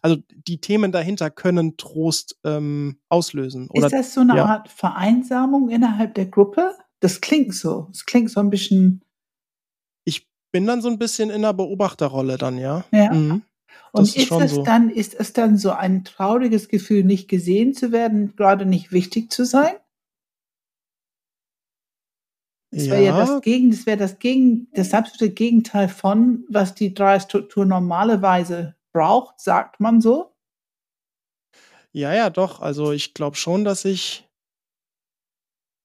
[0.01, 3.67] also die Themen dahinter können Trost ähm, auslösen.
[3.69, 4.45] Oder, ist das so eine ja.
[4.45, 6.75] Art Vereinsamung innerhalb der Gruppe?
[6.99, 7.87] Das klingt so.
[7.91, 9.03] Es klingt so ein bisschen.
[10.05, 12.83] Ich bin dann so ein bisschen in der Beobachterrolle dann, ja.
[12.91, 13.13] Ja.
[13.13, 13.43] Mhm.
[13.93, 14.63] Und ist, ist es so.
[14.63, 19.31] dann, ist es dann so ein trauriges Gefühl, nicht gesehen zu werden, gerade nicht wichtig
[19.31, 19.73] zu sein?
[22.71, 22.93] Das ja.
[22.93, 27.65] wäre ja das Gegen, das wäre das Gegen, das absolute Gegenteil von, was die Dreistruktur
[27.65, 30.35] normalerweise braucht, sagt man so.
[31.91, 32.61] Ja, ja, doch.
[32.61, 34.29] Also ich glaube schon, dass ich,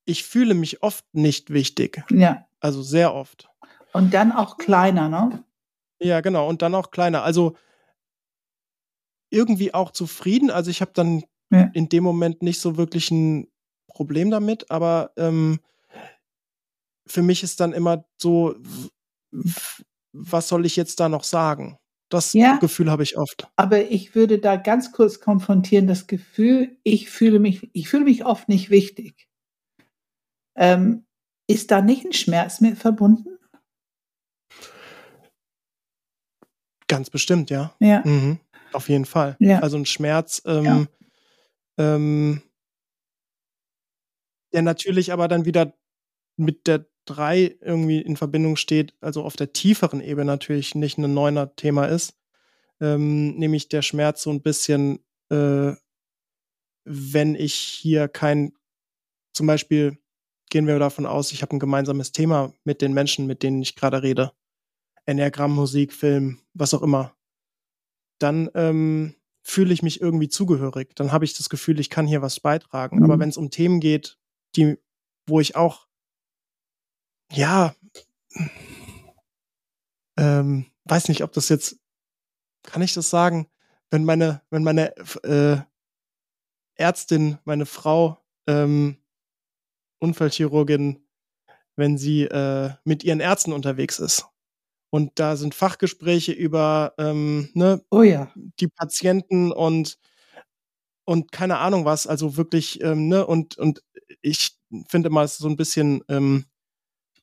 [0.05, 2.05] ich fühle mich oft nicht wichtig.
[2.11, 2.47] Ja.
[2.61, 3.49] Also sehr oft.
[3.93, 5.45] Und dann auch kleiner, ne?
[6.01, 6.49] Ja, genau.
[6.49, 7.23] Und dann auch kleiner.
[7.23, 7.57] Also
[9.31, 10.51] irgendwie auch zufrieden.
[10.51, 11.71] Also ich habe dann ja.
[11.73, 13.49] in dem Moment nicht so wirklich ein
[13.89, 15.61] Problem damit, aber ähm,
[17.07, 18.57] für mich ist dann immer so,
[20.13, 21.79] was soll ich jetzt da noch sagen?
[22.09, 23.49] Das ja, Gefühl habe ich oft.
[23.57, 28.25] Aber ich würde da ganz kurz konfrontieren, das Gefühl, ich fühle mich, ich fühle mich
[28.25, 29.29] oft nicht wichtig.
[30.55, 31.05] Ähm,
[31.49, 33.39] ist da nicht ein Schmerz mit verbunden?
[36.89, 37.75] Ganz bestimmt, ja.
[37.81, 38.03] Ja.
[38.05, 38.39] Mhm.
[38.73, 39.37] Auf jeden Fall.
[39.41, 39.61] Ja.
[39.61, 40.87] Also ein Schmerz, ähm, ja.
[41.79, 42.43] ähm,
[44.53, 45.75] der natürlich aber dann wieder
[46.37, 51.13] mit der 3 irgendwie in Verbindung steht, also auf der tieferen Ebene natürlich nicht ein
[51.13, 52.17] neuner Thema ist,
[52.81, 55.73] ähm, nämlich der Schmerz so ein bisschen, äh,
[56.85, 58.53] wenn ich hier kein,
[59.33, 59.99] zum Beispiel
[60.51, 63.75] gehen wir davon aus, ich habe ein gemeinsames Thema mit den Menschen, mit denen ich
[63.75, 64.33] gerade rede.
[65.05, 67.15] Enneagramm, Musik, Film, was auch immer.
[68.19, 70.95] Dann ähm, fühle ich mich irgendwie zugehörig.
[70.97, 72.99] Dann habe ich das Gefühl, ich kann hier was beitragen.
[72.99, 73.05] Mhm.
[73.05, 74.19] Aber wenn es um Themen geht,
[74.57, 74.77] die,
[75.27, 75.86] wo ich auch
[77.33, 77.75] ja,
[80.19, 81.79] ähm, weiß nicht, ob das jetzt,
[82.63, 83.49] kann ich das sagen,
[83.91, 85.59] wenn meine, wenn meine äh,
[86.75, 88.99] Ärztin, meine Frau, ähm,
[89.99, 91.07] Unfallchirurgin,
[91.77, 94.27] wenn sie äh, mit ihren Ärzten unterwegs ist.
[94.91, 98.33] Und da sind Fachgespräche über ähm, ne, oh ja.
[98.61, 99.99] die Patienten und
[101.07, 103.83] und keine Ahnung was, also wirklich, ähm, ne, und, und
[104.23, 104.59] ich
[104.89, 106.47] finde mal, es ist so ein bisschen ähm,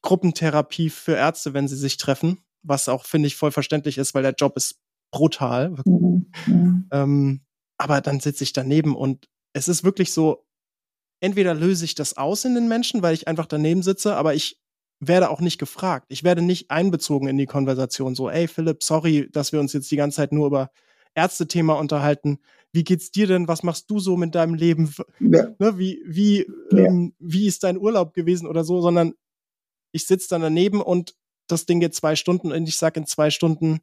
[0.04, 4.24] Gruppentherapie für Ärzte, wenn sie sich treffen, was auch, finde ich, voll verständlich ist, weil
[4.24, 4.80] der Job ist
[5.12, 5.76] brutal.
[5.86, 6.88] Mhm.
[6.92, 7.42] Ähm,
[7.78, 10.46] aber dann sitze ich daneben und es ist wirklich so,
[11.22, 14.62] entweder löse ich das aus in den Menschen, weil ich einfach daneben sitze, aber ich
[15.00, 16.06] werde auch nicht gefragt.
[16.10, 18.16] Ich werde nicht einbezogen in die Konversation.
[18.16, 20.72] So, ey Philipp, sorry, dass wir uns jetzt die ganze Zeit nur über
[21.16, 22.40] Ärztethema unterhalten.
[22.72, 23.48] Wie geht's dir denn?
[23.48, 24.94] Was machst du so mit deinem Leben?
[25.20, 25.50] Ja.
[25.60, 26.86] Ne, wie, wie, ja.
[26.86, 28.82] ähm, wie ist dein Urlaub gewesen oder so?
[28.82, 29.14] Sondern
[29.94, 31.16] ich sitze dann daneben und
[31.48, 33.80] das Ding geht zwei Stunden und ich sage in zwei Stunden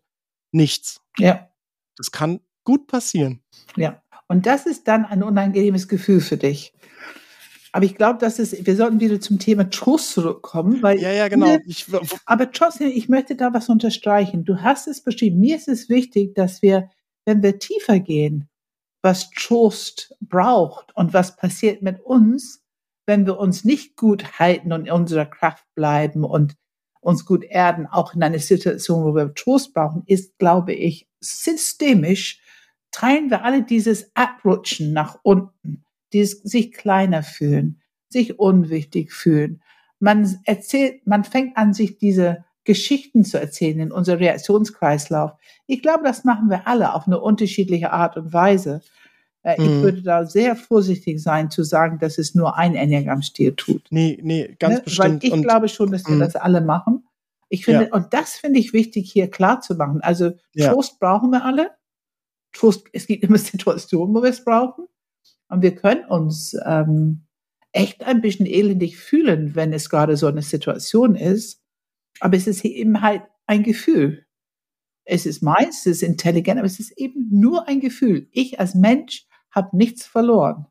[0.52, 1.00] nichts.
[1.18, 1.48] Ja.
[1.96, 3.42] Das kann gut passieren.
[3.76, 4.02] Ja.
[4.28, 6.72] Und das ist dann ein unangenehmes Gefühl für dich.
[7.72, 11.00] Aber ich glaube, dass es, wir sollten wieder zum Thema Trost zurückkommen, weil.
[11.00, 11.56] Ja, ja, genau.
[11.66, 11.86] Ich,
[12.26, 14.44] aber trotzdem, ich möchte da was unterstreichen.
[14.44, 15.38] Du hast es beschrieben.
[15.38, 16.90] Mir ist es wichtig, dass wir,
[17.24, 18.48] wenn wir tiefer gehen,
[19.02, 22.59] was Trost braucht und was passiert mit uns,
[23.10, 26.54] wenn wir uns nicht gut halten und in unserer Kraft bleiben und
[27.00, 32.40] uns gut erden, auch in einer Situation, wo wir Trost brauchen, ist, glaube ich, systemisch
[32.92, 39.60] teilen wir alle dieses Abrutschen nach unten, dieses sich kleiner fühlen, sich unwichtig fühlen.
[39.98, 45.32] Man erzählt, man fängt an, sich diese Geschichten zu erzählen in unser Reaktionskreislauf.
[45.66, 48.82] Ich glaube, das machen wir alle auf eine unterschiedliche Art und Weise.
[49.42, 49.82] Äh, ich mhm.
[49.82, 53.86] würde da sehr vorsichtig sein zu sagen, dass es nur ein Enneagramm-Stil tut.
[53.90, 54.82] Nee, nee, ganz ne?
[54.82, 55.08] bestimmt.
[55.08, 56.24] Weil ich und, glaube schon, dass wir mh.
[56.24, 57.06] das alle machen.
[57.48, 57.94] Ich finde, ja.
[57.94, 60.00] und das finde ich wichtig hier klar zu machen.
[60.02, 60.72] Also ja.
[60.72, 61.72] Trost brauchen wir alle.
[62.52, 64.86] Trost, es gibt immer Situationen, wo wir es brauchen.
[65.48, 67.26] Und wir können uns ähm,
[67.72, 71.60] echt ein bisschen elendig fühlen, wenn es gerade so eine Situation ist.
[72.20, 74.26] Aber es ist eben halt ein Gefühl.
[75.04, 78.28] Es ist meins, es ist intelligent, aber es ist eben nur ein Gefühl.
[78.30, 80.66] Ich als Mensch habe nichts verloren.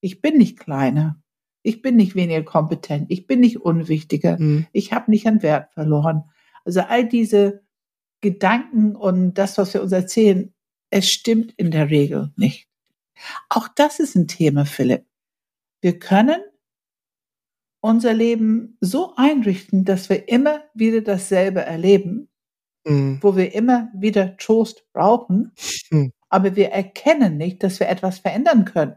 [0.00, 1.20] Ich bin nicht kleiner.
[1.62, 3.10] Ich bin nicht weniger kompetent.
[3.10, 4.38] Ich bin nicht unwichtiger.
[4.38, 4.66] Mhm.
[4.72, 6.24] Ich habe nicht an Wert verloren.
[6.64, 7.62] Also all diese
[8.20, 10.54] Gedanken und das, was wir uns erzählen,
[10.90, 12.68] es stimmt in der Regel nicht.
[13.48, 15.04] Auch das ist ein Thema, Philipp.
[15.80, 16.40] Wir können
[17.80, 22.28] unser Leben so einrichten, dass wir immer wieder dasselbe erleben,
[22.84, 23.18] mhm.
[23.22, 25.52] wo wir immer wieder Trost brauchen,
[25.90, 26.12] mhm.
[26.30, 28.96] Aber wir erkennen nicht, dass wir etwas verändern können.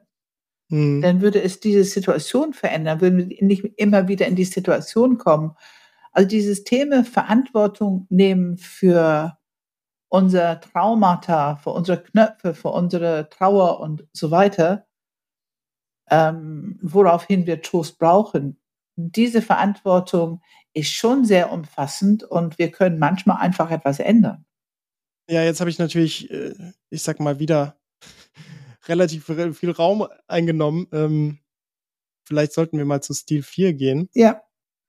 [0.70, 1.02] Mhm.
[1.02, 5.56] Dann würde es diese Situation verändern, würden wir nicht immer wieder in die Situation kommen.
[6.12, 9.38] Also dieses Thema Verantwortung nehmen für
[10.10, 14.86] unser Traumata, für unsere Knöpfe, für unsere Trauer und so weiter,
[16.12, 18.60] ähm, woraufhin wir Trost brauchen.
[18.96, 20.42] Diese Verantwortung
[20.74, 24.46] ist schon sehr umfassend und wir können manchmal einfach etwas ändern.
[25.30, 26.54] Ja, jetzt habe ich natürlich, äh,
[26.90, 27.78] ich sag mal, wieder
[28.88, 30.88] relativ viel Raum eingenommen.
[30.92, 31.40] Ähm,
[32.28, 34.10] vielleicht sollten wir mal zu Stil 4 gehen.
[34.14, 34.42] Ja,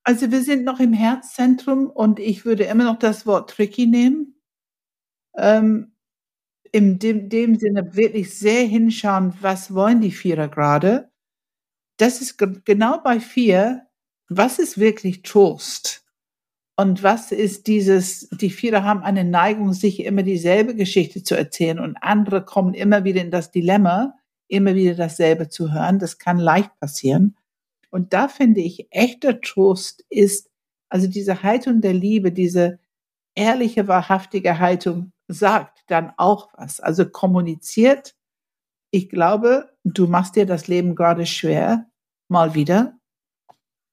[0.04, 4.34] also wir sind noch im Herzzentrum und ich würde immer noch das Wort tricky nehmen
[5.36, 5.92] ähm,
[6.72, 11.10] in dem, dem Sinne wirklich sehr hinschauen, was wollen die Vierer gerade.
[11.98, 13.86] Das ist genau bei vier,
[14.28, 16.03] was ist wirklich Trost?
[16.76, 21.78] Und was ist dieses, die Vierer haben eine Neigung, sich immer dieselbe Geschichte zu erzählen
[21.78, 24.14] und andere kommen immer wieder in das Dilemma,
[24.48, 26.00] immer wieder dasselbe zu hören.
[26.00, 27.36] Das kann leicht passieren.
[27.90, 30.50] Und da finde ich, echter Trost ist,
[30.88, 32.80] also diese Haltung der Liebe, diese
[33.36, 36.80] ehrliche, wahrhaftige Haltung, sagt dann auch was.
[36.80, 38.16] Also kommuniziert.
[38.90, 41.86] Ich glaube, du machst dir das Leben gerade schwer,
[42.28, 42.98] mal wieder.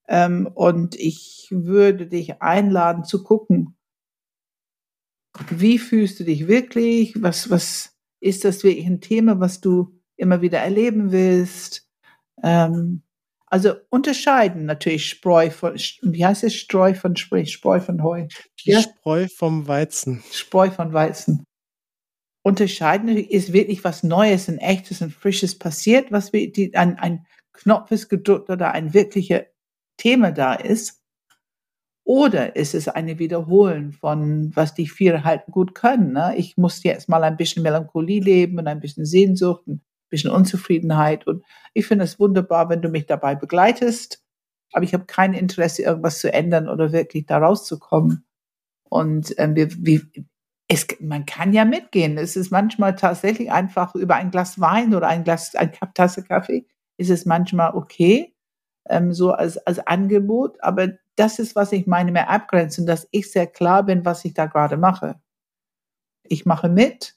[0.07, 3.77] Ähm, und ich würde dich einladen zu gucken,
[5.49, 7.21] wie fühlst du dich wirklich?
[7.21, 11.87] Was, was ist das wirklich ein Thema, was du immer wieder erleben willst?
[12.43, 13.03] Ähm,
[13.47, 18.27] also unterscheiden natürlich Spreu von, wie heißt es, Streu von Spreu, Spreu von Heu.
[18.63, 18.81] Die ja?
[18.81, 20.23] Spreu vom Weizen.
[20.31, 21.43] Spreu von Weizen.
[22.43, 27.25] Unterscheiden ist wirklich was Neues, ein echtes, ein frisches passiert, was wie die, ein, ein
[27.51, 29.41] Knopf ist gedrückt oder ein wirkliches
[30.01, 30.99] Thema da ist.
[32.03, 36.13] Oder ist es eine Wiederholen von, was die vier halt gut können.
[36.13, 36.33] Ne?
[36.35, 41.27] Ich muss jetzt mal ein bisschen Melancholie leben und ein bisschen Sehnsucht, ein bisschen Unzufriedenheit.
[41.27, 41.43] Und
[41.73, 44.23] ich finde es wunderbar, wenn du mich dabei begleitest.
[44.73, 48.25] Aber ich habe kein Interesse, irgendwas zu ändern oder wirklich da rauszukommen.
[48.89, 50.01] Und ähm, wir, wir,
[50.67, 52.17] es, man kann ja mitgehen.
[52.17, 56.65] Es ist manchmal tatsächlich einfach über ein Glas Wein oder ein Glas, eine Tasse Kaffee
[57.01, 58.30] ist es manchmal okay,
[58.89, 60.57] ähm, so als, als Angebot.
[60.63, 64.33] Aber das ist, was ich meine, mehr abgrenzen, dass ich sehr klar bin, was ich
[64.33, 65.21] da gerade mache.
[66.23, 67.15] Ich mache mit,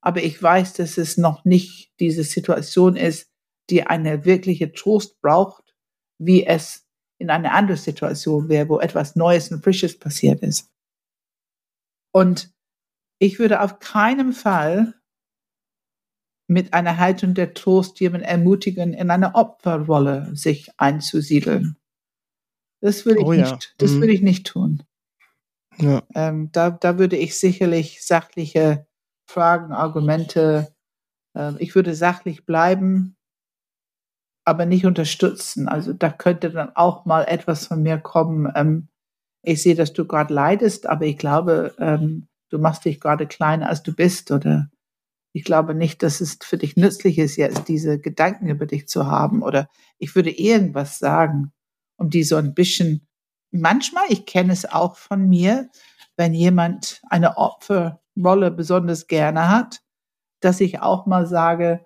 [0.00, 3.30] aber ich weiß, dass es noch nicht diese Situation ist,
[3.70, 5.74] die eine wirkliche Trost braucht,
[6.18, 6.86] wie es
[7.18, 10.70] in einer anderen Situation wäre, wo etwas Neues und Frisches passiert ist.
[12.12, 12.52] Und
[13.18, 14.94] ich würde auf keinen Fall
[16.46, 21.76] mit einer Haltung der Trost jemanden ermutigen, in eine Opferrolle sich einzusiedeln.
[22.80, 23.50] Das würde ich, Oh ja.
[23.52, 24.00] nicht, das Mhm.
[24.00, 24.82] würde ich nicht tun.
[25.78, 26.02] Ja.
[26.14, 28.86] Ähm, da, da würde ich sicherlich sachliche
[29.28, 30.74] Fragen, Argumente,
[31.34, 33.16] ähm, ich würde sachlich bleiben,
[34.44, 35.68] aber nicht unterstützen.
[35.68, 38.52] Also da könnte dann auch mal etwas von mir kommen.
[38.54, 38.88] Ähm,
[39.42, 43.68] ich sehe, dass du gerade leidest, aber ich glaube, ähm, du machst dich gerade kleiner,
[43.68, 44.30] als du bist.
[44.30, 44.70] Oder
[45.34, 49.08] ich glaube nicht, dass es für dich nützlich ist, jetzt diese Gedanken über dich zu
[49.08, 49.42] haben.
[49.42, 49.68] Oder
[49.98, 51.52] ich würde irgendwas sagen,
[51.96, 53.08] um die so ein bisschen,
[53.50, 55.68] manchmal, ich kenne es auch von mir,
[56.16, 59.80] wenn jemand eine Opferrolle besonders gerne hat,
[60.38, 61.84] dass ich auch mal sage,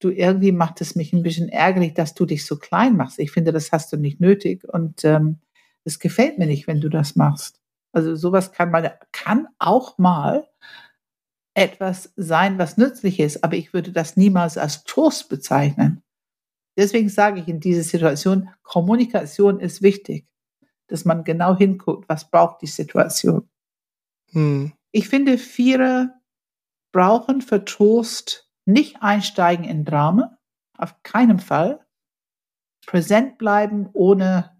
[0.00, 3.20] du irgendwie macht es mich ein bisschen ärgerlich, dass du dich so klein machst.
[3.20, 5.38] Ich finde, das hast du nicht nötig und ähm,
[5.84, 7.60] es gefällt mir nicht, wenn du das machst.
[7.92, 10.48] Also sowas kann man kann auch mal
[11.58, 16.02] etwas sein, was nützlich ist, aber ich würde das niemals als Trost bezeichnen.
[16.76, 20.28] Deswegen sage ich in dieser Situation, Kommunikation ist wichtig,
[20.86, 23.48] dass man genau hinguckt, was braucht die Situation.
[24.30, 24.72] Hm.
[24.92, 26.14] Ich finde, Vierer
[26.92, 30.38] brauchen für Trost nicht einsteigen in Drama,
[30.76, 31.84] auf keinen Fall.
[32.86, 34.56] Präsent bleiben, ohne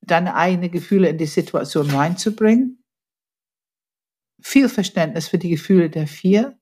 [0.00, 2.81] deine eigenen Gefühle in die Situation reinzubringen.
[4.42, 6.58] Viel Verständnis für die Gefühle der Vier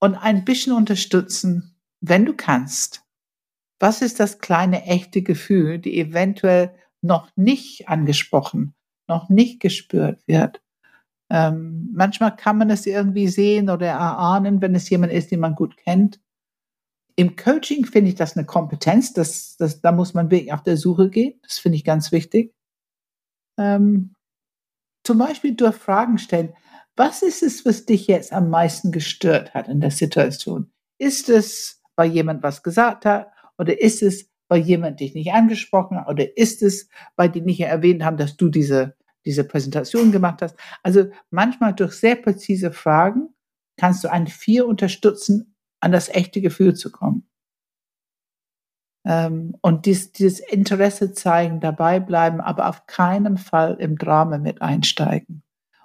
[0.00, 3.02] und ein bisschen unterstützen, wenn du kannst.
[3.80, 8.74] Was ist das kleine echte Gefühl, die eventuell noch nicht angesprochen,
[9.08, 10.62] noch nicht gespürt wird?
[11.30, 15.54] Ähm, manchmal kann man es irgendwie sehen oder erahnen, wenn es jemand ist, den man
[15.54, 16.20] gut kennt.
[17.16, 20.76] Im Coaching finde ich das eine Kompetenz, das, das, da muss man wirklich auf der
[20.76, 21.40] Suche gehen.
[21.42, 22.54] Das finde ich ganz wichtig.
[23.58, 24.14] Ähm,
[25.04, 26.54] zum Beispiel durch Fragen stellen.
[26.96, 30.70] Was ist es, was dich jetzt am meisten gestört hat in der Situation?
[30.98, 33.32] Ist es, weil jemand was gesagt hat?
[33.58, 36.08] Oder ist es, weil jemand dich nicht angesprochen hat?
[36.08, 40.56] Oder ist es, weil die nicht erwähnt haben, dass du diese, diese Präsentation gemacht hast?
[40.82, 43.30] Also manchmal durch sehr präzise Fragen
[43.78, 47.26] kannst du ein Vier unterstützen, an das echte Gefühl zu kommen.
[49.04, 54.62] Ähm, und dies, dieses Interesse zeigen, dabei bleiben, aber auf keinen Fall im Drama mit
[54.62, 55.41] einsteigen.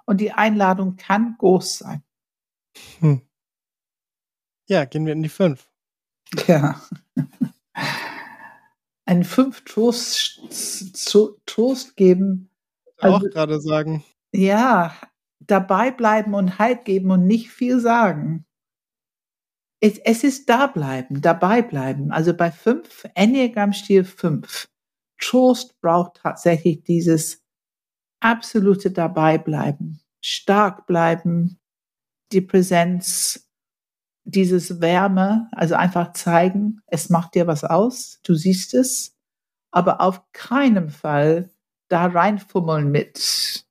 [0.08, 2.02] Und die Einladung kann groß sein.
[3.00, 3.20] Hm.
[4.66, 5.70] Ja, gehen wir in die fünf.
[6.46, 6.80] Ja.
[9.04, 10.40] Ein fünf Trost,
[11.44, 12.48] Trost geben.
[12.96, 14.02] Auch Also- gerade sagen.
[14.32, 14.96] Ja,
[15.40, 18.46] dabei bleiben und Halt geben und nicht viel sagen.
[19.80, 22.12] Es, es ist da bleiben, dabei bleiben.
[22.12, 24.70] Also bei fünf, Enneagramm-Stil fünf.
[25.18, 27.44] Trost braucht tatsächlich dieses
[28.20, 31.58] absolute dabei bleiben, stark bleiben,
[32.32, 33.48] die Präsenz,
[34.24, 39.16] dieses Wärme, also einfach zeigen, es macht dir was aus, du siehst es,
[39.70, 41.50] aber auf keinen Fall
[41.88, 43.66] da reinfummeln mit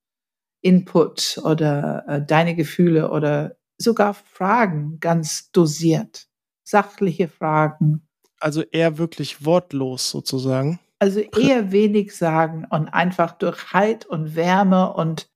[0.62, 6.28] Input oder äh, deine Gefühle oder sogar Fragen ganz dosiert,
[6.64, 8.08] sachliche Fragen.
[8.40, 10.80] Also eher wirklich wortlos sozusagen.
[11.00, 15.30] Also eher wenig sagen und einfach durch Halt und Wärme und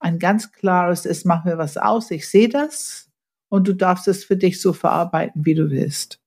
[0.00, 3.10] ein ganz klares, es macht mir was aus, ich sehe das
[3.48, 6.20] und du darfst es für dich so verarbeiten, wie du willst.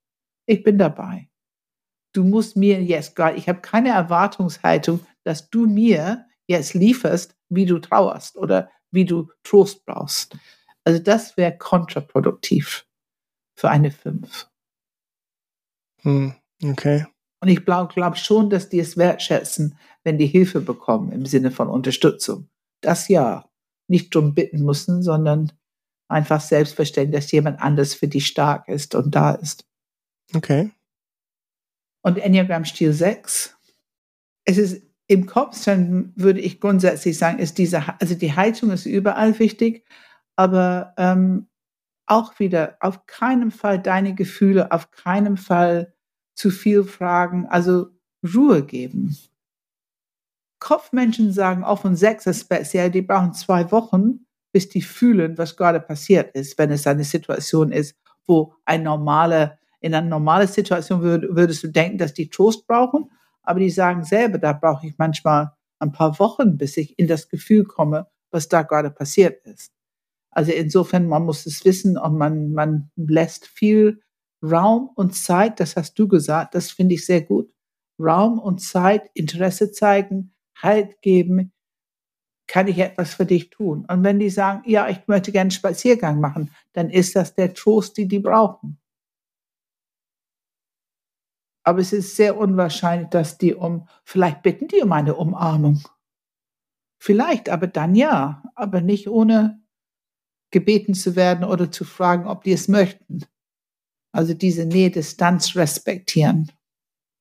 [0.48, 1.30] Ich bin dabei.
[2.14, 7.66] Du musst mir jetzt gerade, ich habe keine Erwartungshaltung, dass du mir jetzt lieferst, wie
[7.66, 10.38] du trauerst oder wie du Trost brauchst.
[10.84, 12.86] Also das wäre kontraproduktiv
[13.56, 14.50] für eine 5.
[16.02, 16.34] Hm.
[16.64, 17.06] Okay.
[17.42, 21.52] Und ich glaube glaub schon, dass die es wertschätzen, wenn die Hilfe bekommen im Sinne
[21.52, 22.48] von Unterstützung.
[22.82, 23.46] Das ja.
[23.88, 25.52] Nicht drum bitten müssen, sondern
[26.08, 29.66] einfach selbstverständlich, dass jemand anders für die stark ist und da ist.
[30.34, 30.72] Okay.
[32.02, 33.58] Und Enneagram Stil 6.
[34.46, 38.86] Es ist im Kopf, dann würde ich grundsätzlich sagen, ist diese, also die Haltung ist
[38.86, 39.86] überall wichtig,
[40.38, 41.48] aber ähm,
[42.06, 45.94] auch wieder auf keinen Fall deine Gefühle, auf keinen Fall
[46.42, 47.90] zu viel fragen, also
[48.36, 49.16] Ruhe geben.
[50.60, 55.80] Kopfmenschen sagen auch von Sechser speziell, die brauchen zwei Wochen, bis die fühlen, was gerade
[55.80, 61.28] passiert ist, wenn es eine Situation ist, wo ein normale, in einer normalen Situation würd,
[61.30, 63.12] würdest du denken, dass die Trost brauchen,
[63.44, 67.30] aber die sagen selber, da brauche ich manchmal ein paar Wochen, bis ich in das
[67.30, 69.74] Gefühl komme, was da gerade passiert ist.
[70.32, 74.02] Also insofern, man muss es wissen und man, man lässt viel
[74.44, 77.52] Raum und Zeit, das hast du gesagt, das finde ich sehr gut.
[78.00, 81.54] Raum und Zeit, Interesse zeigen, Halt geben,
[82.48, 83.86] kann ich etwas für dich tun?
[83.90, 87.54] Und wenn die sagen, ja, ich möchte gerne einen Spaziergang machen, dann ist das der
[87.54, 88.78] Trost, die die brauchen.
[91.64, 95.82] Aber es ist sehr unwahrscheinlich, dass die um, vielleicht bitten die um eine Umarmung.
[97.00, 99.62] Vielleicht, aber dann ja, aber nicht ohne
[100.52, 103.24] gebeten zu werden oder zu fragen, ob die es möchten.
[104.12, 106.52] Also diese Nähe-Distanz respektieren.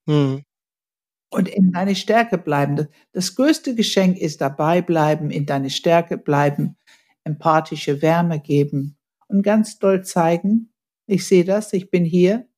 [0.08, 0.42] Hm.
[1.32, 2.88] Und in deine Stärke bleiben.
[3.12, 6.76] Das größte Geschenk ist dabei bleiben, in deine Stärke bleiben,
[7.22, 8.96] empathische Wärme geben
[9.28, 10.72] und ganz doll zeigen,
[11.06, 12.48] ich sehe das, ich bin hier,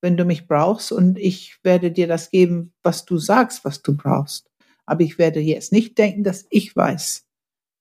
[0.00, 3.96] wenn du mich brauchst und ich werde dir das geben, was du sagst, was du
[3.96, 4.50] brauchst.
[4.86, 7.26] Aber ich werde jetzt nicht denken, dass ich weiß,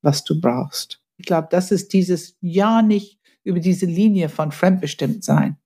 [0.01, 1.01] was du brauchst.
[1.17, 5.57] Ich glaube, das ist dieses Ja nicht über diese Linie von fremdbestimmt sein.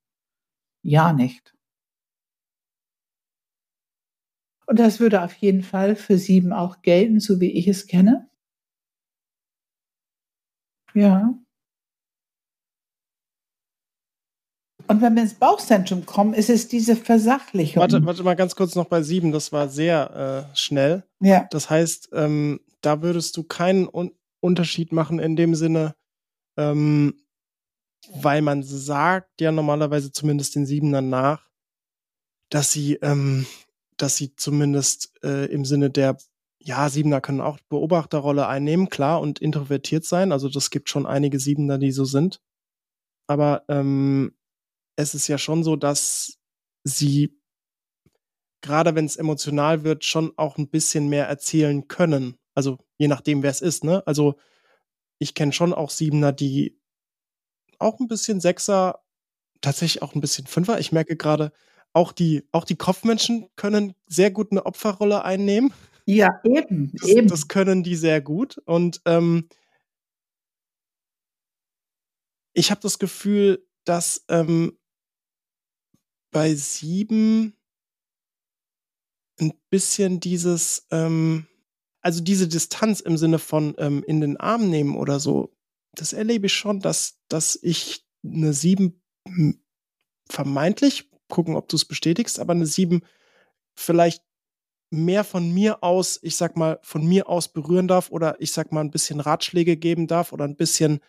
[0.82, 1.54] Ja nicht.
[4.66, 8.30] Und das würde auf jeden Fall für sieben auch gelten, so wie ich es kenne.
[10.94, 11.34] Ja.
[14.86, 17.80] Und wenn wir ins Bauchzentrum kommen, ist es diese Versachlichung.
[17.80, 21.04] Warte, warte mal ganz kurz noch bei sieben, das war sehr äh, schnell.
[21.20, 21.46] Ja.
[21.50, 25.94] Das heißt, ähm, da würdest du keinen Un Unterschied machen in dem Sinne,
[26.56, 27.20] ähm,
[28.12, 31.48] weil man sagt ja normalerweise zumindest den Siebenern nach,
[32.48, 33.46] dass sie ähm,
[34.00, 36.16] dass sie zumindest äh, im Sinne der,
[36.58, 40.32] ja, Siebener können auch Beobachterrolle einnehmen, klar, und introvertiert sein.
[40.32, 42.40] Also das gibt schon einige Siebener, die so sind.
[43.26, 44.34] Aber ähm,
[44.96, 46.38] es ist ja schon so, dass
[46.84, 47.38] sie,
[48.62, 52.36] gerade wenn es emotional wird, schon auch ein bisschen mehr erzählen können.
[52.54, 54.06] Also je nachdem, wer es ist, ne?
[54.06, 54.36] Also
[55.18, 56.79] ich kenne schon auch Siebener, die
[57.80, 59.00] auch ein bisschen Sechser,
[59.60, 60.78] tatsächlich auch ein bisschen Fünfer.
[60.78, 61.52] Ich merke gerade,
[61.92, 65.72] auch die, auch die Kopfmenschen können sehr gut eine Opferrolle einnehmen.
[66.06, 67.28] Ja, eben, das, eben.
[67.28, 68.58] Das können die sehr gut.
[68.64, 69.48] Und ähm,
[72.52, 74.78] ich habe das Gefühl, dass ähm,
[76.30, 77.56] bei sieben
[79.40, 81.46] ein bisschen dieses, ähm,
[82.02, 85.52] also diese Distanz im Sinne von ähm, in den Arm nehmen oder so,
[85.94, 89.02] das erlebe ich schon, dass, dass ich eine sieben
[90.28, 93.02] vermeintlich gucken, ob du es bestätigst, aber eine 7
[93.74, 94.22] vielleicht
[94.90, 98.72] mehr von mir aus, ich sag mal, von mir aus berühren darf oder ich sag
[98.72, 101.00] mal ein bisschen Ratschläge geben darf oder ein bisschen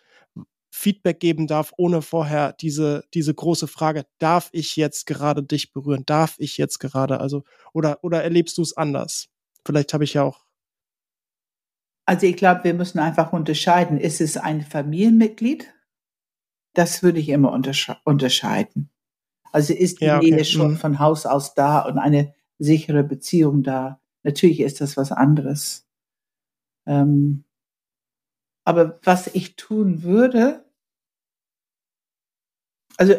[0.70, 6.04] Feedback geben darf, ohne vorher diese, diese große Frage, darf ich jetzt gerade dich berühren?
[6.06, 7.20] Darf ich jetzt gerade?
[7.20, 9.28] Also, oder, oder erlebst du es anders?
[9.66, 10.44] Vielleicht habe ich ja auch.
[12.04, 13.98] Also ich glaube, wir müssen einfach unterscheiden.
[13.98, 15.72] Ist es ein Familienmitglied?
[16.74, 18.90] Das würde ich immer untersche unterscheiden.
[19.52, 20.30] Also ist die ja, okay.
[20.30, 20.76] Nähe schon mhm.
[20.78, 24.00] von Haus aus da und eine sichere Beziehung da.
[24.22, 25.86] Natürlich ist das was anderes.
[26.86, 27.44] Ähm,
[28.64, 30.64] aber was ich tun würde,
[32.96, 33.14] also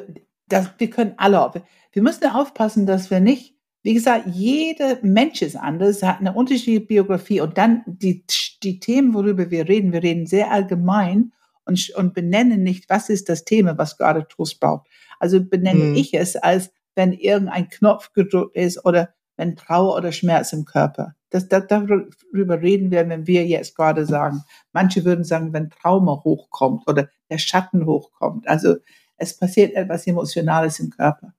[0.47, 1.51] das, wir können alle,
[1.91, 3.52] wir müssen aufpassen, dass wir nicht,
[3.83, 8.25] wie gesagt, jeder Mensch ist anders, hat eine unterschiedliche Biografie und dann die,
[8.63, 11.33] die Themen, worüber wir reden, wir reden sehr allgemein
[11.65, 14.87] und, und benennen nicht, was ist das Thema, was gerade Trost braucht.
[15.19, 15.95] Also benenne mhm.
[15.95, 21.15] ich es als, wenn irgendein Knopf gedrückt ist oder wenn Trauer oder Schmerz im Körper.
[21.29, 24.43] Das, das, darüber reden wir, wenn wir jetzt gerade sagen.
[24.71, 28.47] Manche würden sagen, wenn Trauma hochkommt oder der Schatten hochkommt.
[28.47, 28.75] Also
[29.17, 31.33] es passiert etwas Emotionales im Körper.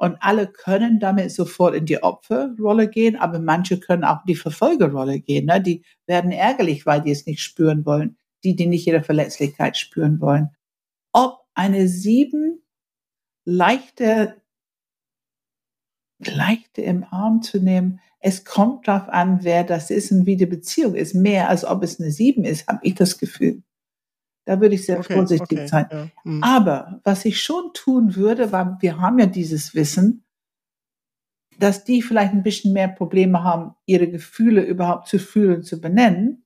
[0.00, 4.34] Und alle können damit sofort in die Opferrolle gehen, aber manche können auch in die
[4.34, 5.44] Verfolgerrolle gehen.
[5.44, 5.60] Ne?
[5.60, 8.16] Die werden ärgerlich, weil die es nicht spüren wollen.
[8.42, 10.56] Die, die nicht ihre Verletzlichkeit spüren wollen.
[11.12, 12.62] Ob eine sieben
[13.44, 14.40] leichte,
[16.18, 18.00] leichte im Arm zu nehmen.
[18.20, 21.14] Es kommt darauf an, wer das ist und wie die Beziehung ist.
[21.14, 23.62] Mehr als ob es eine sieben ist, habe ich das Gefühl.
[24.50, 25.86] Da würde ich sehr okay, vorsichtig okay, sein.
[25.92, 26.42] Ja, hm.
[26.42, 30.24] Aber was ich schon tun würde, weil wir haben ja dieses Wissen,
[31.56, 36.44] dass die vielleicht ein bisschen mehr Probleme haben, ihre Gefühle überhaupt zu fühlen, zu benennen.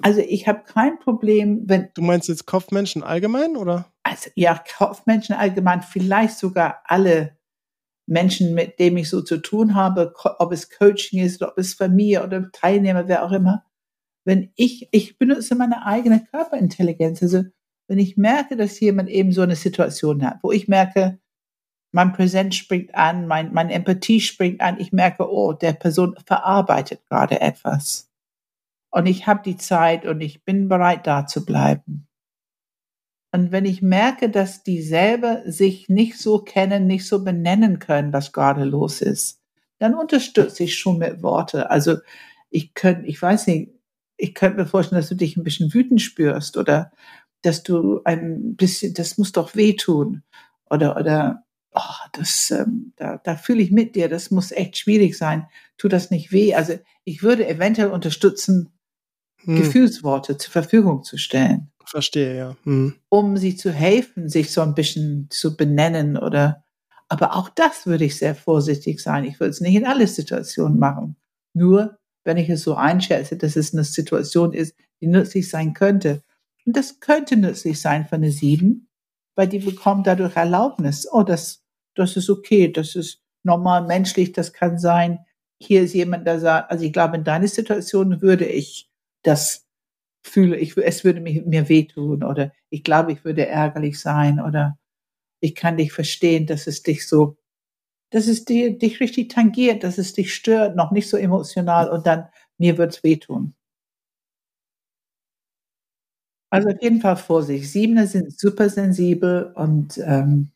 [0.00, 1.90] Also ich habe kein Problem, wenn.
[1.92, 3.92] Du meinst jetzt Kopfmenschen allgemein, oder?
[4.02, 7.36] Also ja, Kopfmenschen allgemein, vielleicht sogar alle
[8.06, 12.24] Menschen, mit denen ich so zu tun habe, ob es Coaching ist, ob es Familie
[12.24, 13.66] oder Teilnehmer, wer auch immer.
[14.24, 17.22] Wenn ich, ich benutze meine eigene Körperintelligenz.
[17.22, 17.44] Also
[17.88, 21.18] wenn ich merke, dass jemand eben so eine Situation hat, wo ich merke,
[21.92, 27.04] mein Präsenz springt an, mein, meine Empathie springt an, ich merke, oh, der Person verarbeitet
[27.08, 28.10] gerade etwas
[28.90, 32.06] und ich habe die Zeit und ich bin bereit, da zu bleiben.
[33.32, 38.12] Und wenn ich merke, dass die selber sich nicht so kennen, nicht so benennen können,
[38.12, 39.40] was gerade los ist,
[39.78, 41.70] dann unterstütze ich schon mit Worte.
[41.70, 41.98] Also
[42.50, 43.70] ich könnte, ich weiß nicht,
[44.20, 46.92] ich könnte mir vorstellen, dass du dich ein bisschen wütend spürst oder
[47.42, 50.22] dass du ein bisschen, das muss doch wehtun
[50.68, 51.44] oder, oder
[51.74, 55.46] oh, das, ähm, da, da fühle ich mit dir, das muss echt schwierig sein.
[55.78, 56.54] Tut das nicht weh?
[56.54, 58.72] Also ich würde eventuell unterstützen,
[59.44, 59.56] hm.
[59.56, 61.70] Gefühlsworte zur Verfügung zu stellen.
[61.86, 62.56] Verstehe, ja.
[62.64, 62.96] Hm.
[63.08, 66.64] Um sie zu helfen, sich so ein bisschen zu benennen oder,
[67.08, 69.24] aber auch das würde ich sehr vorsichtig sein.
[69.24, 71.16] Ich würde es nicht in alle Situationen machen.
[71.54, 76.22] Nur, wenn ich es so einschätze, dass es eine Situation ist, die nützlich sein könnte.
[76.66, 78.88] Und das könnte nützlich sein für eine Sieben,
[79.34, 81.08] weil die bekommt dadurch Erlaubnis.
[81.10, 81.64] Oh, das,
[81.94, 85.20] das ist okay, das ist normal menschlich, das kann sein.
[85.58, 88.90] Hier ist jemand, der sagt, also ich glaube, in deiner Situation würde ich
[89.22, 89.66] das
[90.22, 94.78] fühle, ich, es würde mich, mir wehtun oder ich glaube, ich würde ärgerlich sein oder
[95.40, 97.36] ich kann dich verstehen, dass es dich so,
[98.10, 102.06] dass es dir, dich richtig tangiert, dass es dich stört, noch nicht so emotional und
[102.06, 103.54] dann mir wird's wehtun.
[106.52, 107.70] Also auf jeden Fall Vorsicht.
[107.70, 110.50] Siebener sind super sensibel und ähm,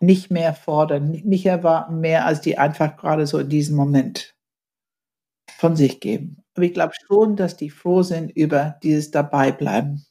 [0.00, 4.34] nicht mehr fordern, nicht erwarten mehr, als die einfach gerade so in diesem Moment
[5.58, 6.42] von sich geben.
[6.54, 10.04] Aber ich glaube schon, dass die froh sind über dieses Dabeibleiben.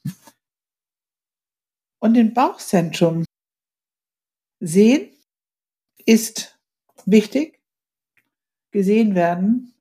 [2.02, 3.24] Und im Bauchzentrum
[4.62, 5.12] sehen
[6.10, 6.60] ist
[7.06, 7.60] wichtig,
[8.72, 9.76] gesehen werden,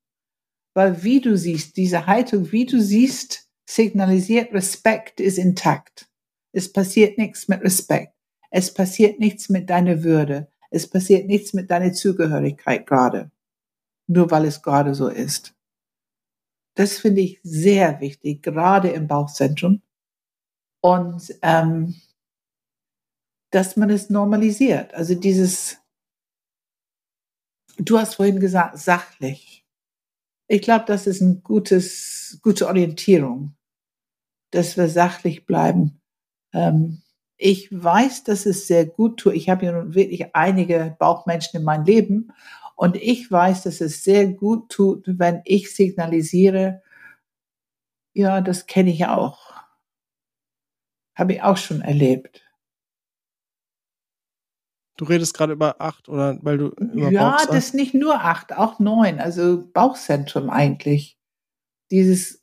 [0.75, 6.11] weil wie du siehst, diese Haltung, wie du siehst, signalisiert, Respekt ist intakt.
[6.53, 8.15] Es passiert nichts mit Respekt.
[8.51, 10.53] Es passiert nichts mit deiner Würde.
[10.71, 13.31] Es passiert nichts mit deiner Zugehörigkeit gerade.
[14.07, 15.55] Nur weil es gerade so ist.
[16.75, 19.81] Das finde ich sehr wichtig, gerade im Bauchzentrum.
[20.83, 21.95] Und ähm,
[23.51, 24.93] dass man es normalisiert.
[24.93, 25.79] Also dieses,
[27.79, 29.65] du hast vorhin gesagt, sachlich.
[30.49, 33.59] Ich glaube, das ist ein gutes, gute Orientierung
[34.51, 36.01] dass wir sachlich bleiben.
[36.53, 37.03] Ähm,
[37.37, 39.35] ich weiß, dass es sehr gut tut.
[39.35, 42.33] Ich habe ja nun wirklich einige Bauchmenschen in meinem Leben
[42.75, 46.83] und ich weiß, dass es sehr gut tut, wenn ich signalisiere,
[48.15, 49.53] ja, das kenne ich auch.
[51.15, 52.48] Habe ich auch schon erlebt.
[54.99, 58.21] Du redest gerade über acht oder weil du über Ja, Bauch das ist nicht nur
[58.21, 61.17] acht, auch neun, also Bauchzentrum eigentlich.
[61.91, 62.43] Dieses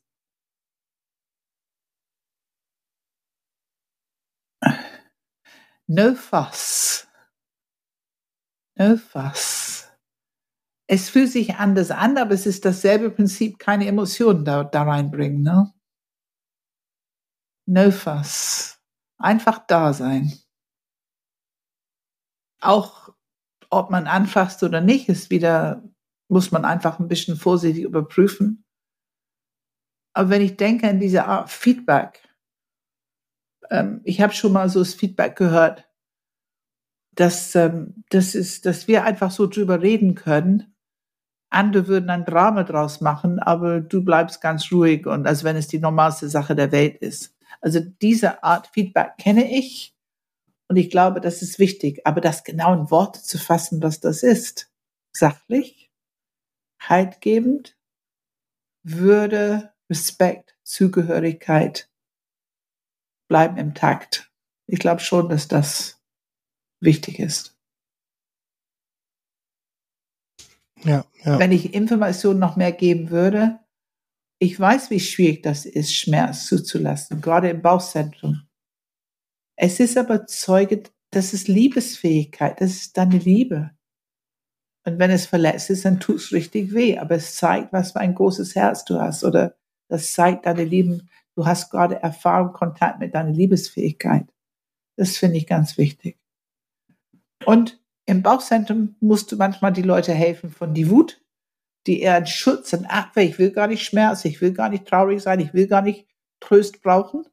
[5.88, 7.06] No fuss.
[8.78, 9.88] No fuss.
[10.88, 15.42] Es fühlt sich anders an, aber es ist dasselbe Prinzip, keine Emotionen da, da reinbringen.
[15.42, 15.74] Ne?
[17.68, 18.80] No fuss.
[19.18, 20.32] Einfach da sein.
[22.66, 23.14] Auch
[23.70, 25.84] ob man anfasst oder nicht, ist wieder,
[26.30, 28.64] muss man einfach ein bisschen vorsichtig überprüfen.
[30.14, 32.22] Aber wenn ich denke an diese Art Feedback,
[33.70, 35.90] ähm, ich habe schon mal so das Feedback gehört,
[37.16, 40.76] dass, ähm, das ist, dass wir einfach so drüber reden können.
[41.50, 45.68] Andere würden ein Drama draus machen, aber du bleibst ganz ruhig und als wenn es
[45.68, 47.36] die normalste Sache der Welt ist.
[47.62, 49.95] Also diese Art Feedback kenne ich
[50.68, 52.06] und ich glaube, das ist wichtig.
[52.06, 54.72] Aber das genau in Worte zu fassen, was das ist,
[55.12, 55.92] sachlich,
[56.82, 57.78] haltgebend,
[58.84, 61.90] Würde, Respekt, Zugehörigkeit,
[63.28, 64.32] bleiben im Takt.
[64.68, 66.02] Ich glaube schon, dass das
[66.82, 67.58] wichtig ist.
[70.84, 71.40] Ja, ja.
[71.40, 73.60] Wenn ich Informationen noch mehr geben würde,
[74.40, 78.45] ich weiß, wie schwierig das ist, Schmerz zuzulassen, gerade im Bauchzentrum.
[79.56, 83.72] Es ist aber Zeuge, das ist Liebesfähigkeit, das ist deine Liebe.
[84.86, 88.00] Und wenn es verletzt ist, dann tut es richtig weh, aber es zeigt, was für
[88.00, 89.56] ein großes Herz du hast oder
[89.88, 94.28] das zeigt deine Lieben, du hast gerade Erfahrung, Kontakt mit deiner Liebesfähigkeit.
[94.98, 96.18] Das finde ich ganz wichtig.
[97.46, 101.22] Und im Bauchzentrum musst du manchmal die Leute helfen von die Wut,
[101.88, 104.86] die eher einen Schutz und Abwehr, ich will gar nicht Schmerz, ich will gar nicht
[104.86, 106.08] traurig sein, ich will gar nicht
[106.40, 107.26] Tröst brauchen.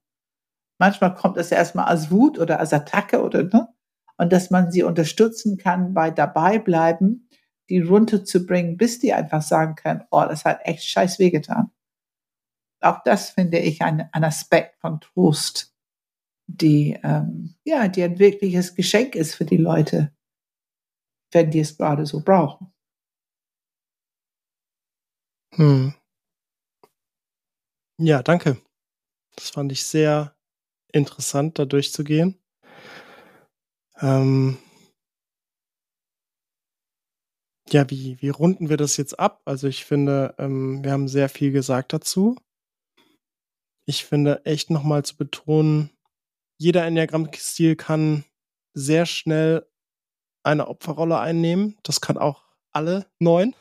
[0.83, 3.69] Manchmal kommt das erstmal als Wut oder als Attacke oder ne?
[4.17, 7.29] Und dass man sie unterstützen kann bei dabei bleiben,
[7.69, 11.71] die runterzubringen, bis die einfach sagen können, oh, das hat echt scheiß wehgetan
[12.83, 15.75] auch das finde ich ein, ein Aspekt von Trost,
[16.47, 20.15] die, ähm, ja, die ein wirkliches Geschenk ist für die Leute,
[21.33, 22.73] wenn die es gerade so brauchen.
[25.55, 25.95] Hm.
[27.99, 28.61] Ja, danke.
[29.37, 30.35] Das fand ich sehr
[30.93, 32.39] interessant, da durchzugehen.
[34.01, 34.59] Ähm
[37.71, 39.43] ja, wie, wie runden wir das jetzt ab?
[39.45, 42.37] Also ich finde, ähm, wir haben sehr viel gesagt dazu
[43.87, 45.91] ich finde echt nochmal zu betonen,
[46.59, 48.25] jeder Enneagramm-Stil kann
[48.75, 49.67] sehr schnell
[50.45, 51.77] eine Opferrolle einnehmen.
[51.83, 53.55] Das kann auch alle neun.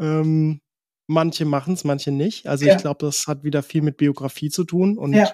[0.00, 0.60] Ähm,
[1.06, 2.46] manche machen es, manche nicht.
[2.46, 2.74] Also ja.
[2.74, 5.30] ich glaube, das hat wieder viel mit Biografie zu tun und ja.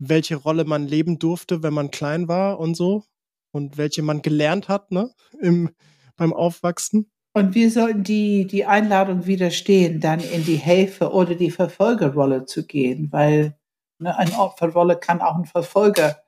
[0.00, 3.04] Welche Rolle man leben durfte, wenn man klein war und so.
[3.52, 5.70] Und welche man gelernt hat, ne, im,
[6.16, 7.10] beim Aufwachsen.
[7.32, 12.66] Und wir sollten die, die Einladung widerstehen, dann in die Hilfe oder die Verfolgerrolle zu
[12.66, 13.56] gehen, weil
[13.98, 16.22] ne, eine Opferrolle kann auch einen Verfolger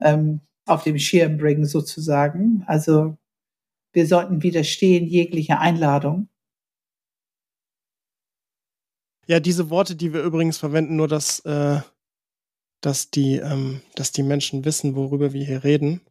[0.00, 2.64] ähm, auf dem Schirm bringen, sozusagen.
[2.66, 3.16] Also
[3.92, 6.28] wir sollten widerstehen jegliche Einladung.
[9.26, 11.80] Ja, diese Worte, die wir übrigens verwenden, nur dass, äh,
[12.84, 16.02] dass, die, ähm, dass die Menschen wissen, worüber wir hier reden.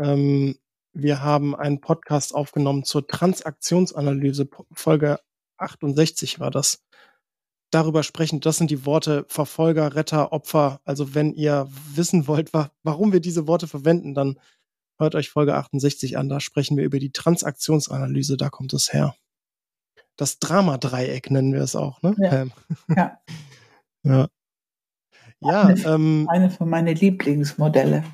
[0.00, 0.58] Ähm,
[0.92, 5.20] wir haben einen Podcast aufgenommen zur Transaktionsanalyse, Folge
[5.58, 6.82] 68 war das.
[7.70, 10.80] Darüber sprechen, das sind die Worte Verfolger, Retter, Opfer.
[10.84, 14.40] Also wenn ihr wissen wollt, wa warum wir diese Worte verwenden, dann
[14.98, 16.28] hört euch Folge 68 an.
[16.28, 19.14] Da sprechen wir über die Transaktionsanalyse, da kommt es her.
[20.16, 22.14] Das Dramadreieck nennen wir es auch, ne?
[22.18, 22.46] Ja.
[22.94, 23.20] ja.
[24.02, 24.28] ja.
[25.44, 28.04] Ja, eine, ähm, eine von meinen Lieblingsmodelle.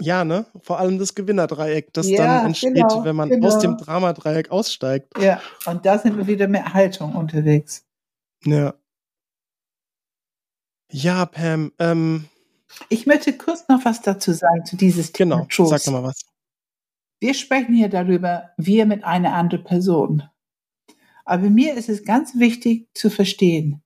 [0.00, 0.46] Ja, ne?
[0.62, 3.48] Vor allem das Gewinnerdreieck, das ja, dann entsteht, genau, wenn man genau.
[3.48, 5.12] aus dem Dramadreieck aussteigt.
[5.20, 7.84] Ja, und da sind wir wieder mit Haltung unterwegs.
[8.44, 8.74] Ja.
[10.92, 11.72] Ja, Pam.
[11.78, 12.26] Ähm,
[12.88, 15.36] ich möchte kurz noch was dazu sagen, zu dieses Thema.
[15.36, 15.84] Genau, Trost.
[15.84, 16.20] sag mal was.
[17.20, 20.22] Wir sprechen hier darüber, wir mit einer anderen Person.
[21.24, 23.82] Aber mir ist es ganz wichtig zu verstehen,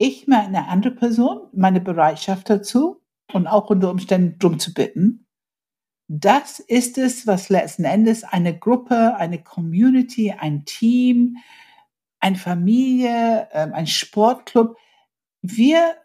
[0.00, 3.02] ich meine andere Person, meine Bereitschaft dazu
[3.34, 5.26] und auch unter Umständen drum zu bitten.
[6.08, 11.36] Das ist es, was letzten Endes eine Gruppe, eine Community, ein Team,
[12.18, 14.76] eine Familie, ähm, ein Sportclub,
[15.42, 15.96] wir,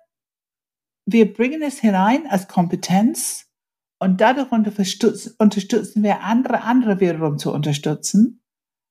[1.06, 3.50] wir bringen es hinein als Kompetenz
[4.00, 8.44] und dadurch unterstützen wir andere, andere wiederum zu unterstützen.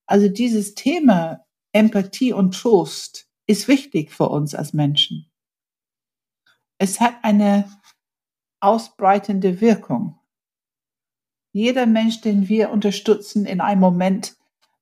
[0.06, 5.30] Also dieses Thema Empathie und Trost ist wichtig für uns als Menschen.
[6.78, 7.70] Es hat eine
[8.60, 10.18] ausbreitende Wirkung.
[11.52, 14.36] Jeder Mensch, den wir unterstützen in einem Moment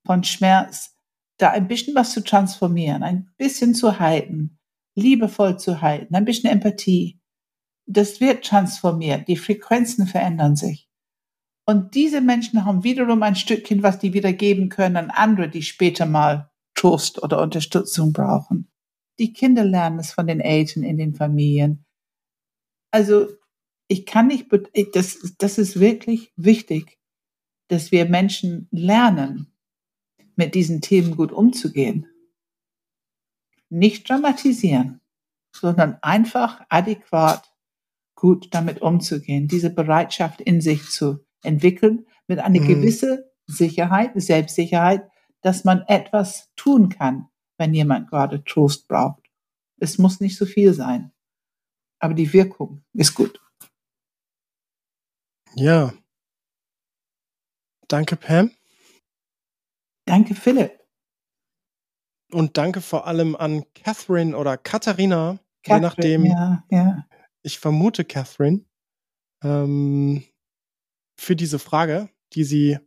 [0.06, 0.96] von Schmerz,
[1.38, 4.58] da ein bisschen was zu transformieren, ein bisschen zu halten,
[4.94, 7.20] liebevoll zu halten, ein bisschen Empathie,
[7.86, 10.88] das wird transformiert, die Frequenzen verändern sich.
[11.66, 15.62] Und diese Menschen haben wiederum ein Stückchen, was die wieder geben können an andere, die
[15.62, 16.51] später mal
[16.83, 18.68] Trost oder Unterstützung brauchen.
[19.20, 21.85] Die Kinder lernen es von den Eltern in den Familien.
[22.91, 23.28] Also
[23.87, 24.49] ich kann nicht,
[24.93, 26.99] das, das ist wirklich wichtig,
[27.68, 29.55] dass wir Menschen lernen,
[30.35, 32.09] mit diesen Themen gut umzugehen.
[33.68, 35.01] Nicht dramatisieren,
[35.55, 37.53] sondern einfach adäquat
[38.16, 42.66] gut damit umzugehen, diese Bereitschaft in sich zu entwickeln, mit einer mhm.
[42.66, 45.11] gewissen Sicherheit, Selbstsicherheit,
[45.43, 47.28] dass man etwas tun kann,
[47.59, 49.22] wenn jemand gerade Trost braucht.
[49.78, 51.12] Es muss nicht so viel sein,
[51.99, 53.40] aber die Wirkung ist gut.
[55.55, 55.93] Ja.
[57.88, 58.51] Danke, Pam.
[60.07, 60.80] Danke, Philipp.
[62.32, 66.24] Und danke vor allem an Catherine oder Katharina, Catherine, je nachdem.
[66.24, 67.07] Ja, ja.
[67.43, 68.64] Ich vermute Catherine
[69.45, 70.24] ähm,
[71.18, 72.78] für diese Frage, die sie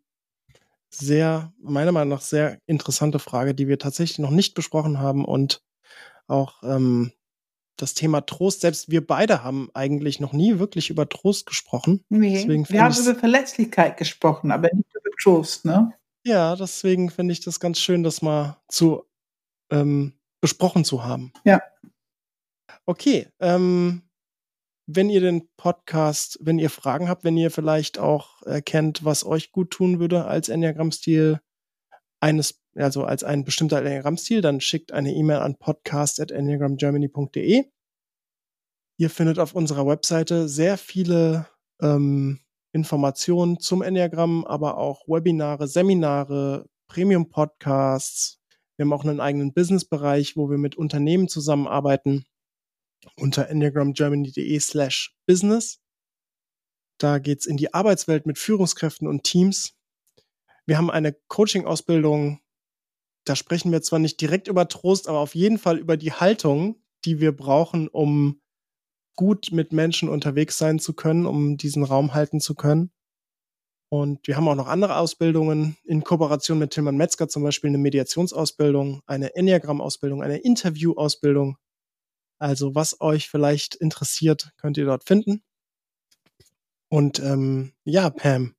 [1.00, 5.62] sehr, meiner Meinung nach, sehr interessante Frage, die wir tatsächlich noch nicht besprochen haben und
[6.28, 7.12] auch ähm,
[7.78, 12.04] das Thema Trost, selbst wir beide haben eigentlich noch nie wirklich über Trost gesprochen.
[12.10, 15.94] Nee, deswegen wir haben über Verletzlichkeit gesprochen, aber nicht über Trost, ne?
[16.26, 19.04] Ja, deswegen finde ich das ganz schön, das mal zu
[19.72, 21.34] ähm, besprochen zu haben.
[21.44, 21.62] Ja.
[22.86, 24.02] Okay, ähm,
[24.88, 29.52] wenn ihr den Podcast, wenn ihr Fragen habt, wenn ihr vielleicht auch erkennt, was euch
[29.52, 31.40] gut tun würde als Enneagramm-Stil
[32.20, 37.66] eines, also als ein bestimmter Enneagramm-Stil, dann schickt eine E-Mail an podcast.enneagramgermany.de.
[38.98, 41.48] Ihr findet auf unserer Webseite sehr viele
[41.82, 42.40] ähm,
[42.72, 48.40] Informationen zum Enneagramm, aber auch Webinare, Seminare, Premium-Podcasts.
[48.78, 52.26] Wir haben auch einen eigenen Business-Bereich, wo wir mit Unternehmen zusammenarbeiten
[53.16, 55.80] unter enneagramgermany.de slash business.
[56.98, 59.74] Da geht's in die Arbeitswelt mit Führungskräften und Teams.
[60.66, 62.40] Wir haben eine Coaching-Ausbildung.
[63.26, 66.82] Da sprechen wir zwar nicht direkt über Trost, aber auf jeden Fall über die Haltung,
[67.04, 68.42] die wir brauchen, um
[69.16, 72.92] gut mit Menschen unterwegs sein zu können, um diesen Raum halten zu können.
[73.90, 77.78] Und wir haben auch noch andere Ausbildungen in Kooperation mit Tilman Metzger, zum Beispiel eine
[77.78, 81.58] Mediationsausbildung, eine Enneagram-Ausbildung, eine Interview-Ausbildung.
[82.38, 85.44] Also was euch vielleicht interessiert, könnt ihr dort finden.
[86.90, 88.56] Und ähm, ja, Pam,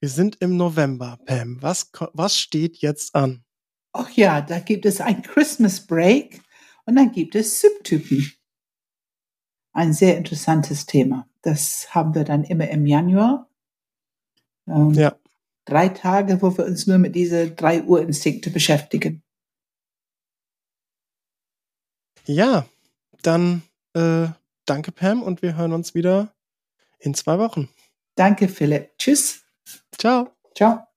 [0.00, 1.18] wir sind im November.
[1.26, 3.44] Pam, was, was steht jetzt an?
[3.92, 6.40] Ach ja, da gibt es ein Christmas Break
[6.84, 8.32] und dann gibt es Subtypen.
[9.72, 11.28] Ein sehr interessantes Thema.
[11.42, 13.48] Das haben wir dann immer im Januar.
[14.66, 15.16] Ähm, ja.
[15.64, 19.22] Drei Tage, wo wir uns nur mit diese drei Urinstinkte beschäftigen.
[22.26, 22.68] Ja,
[23.22, 23.62] dann
[23.94, 24.28] äh,
[24.66, 26.34] danke Pam und wir hören uns wieder
[26.98, 27.68] in zwei Wochen.
[28.14, 28.96] Danke Philipp.
[28.98, 29.42] Tschüss.
[29.98, 30.30] Ciao.
[30.54, 30.91] Ciao.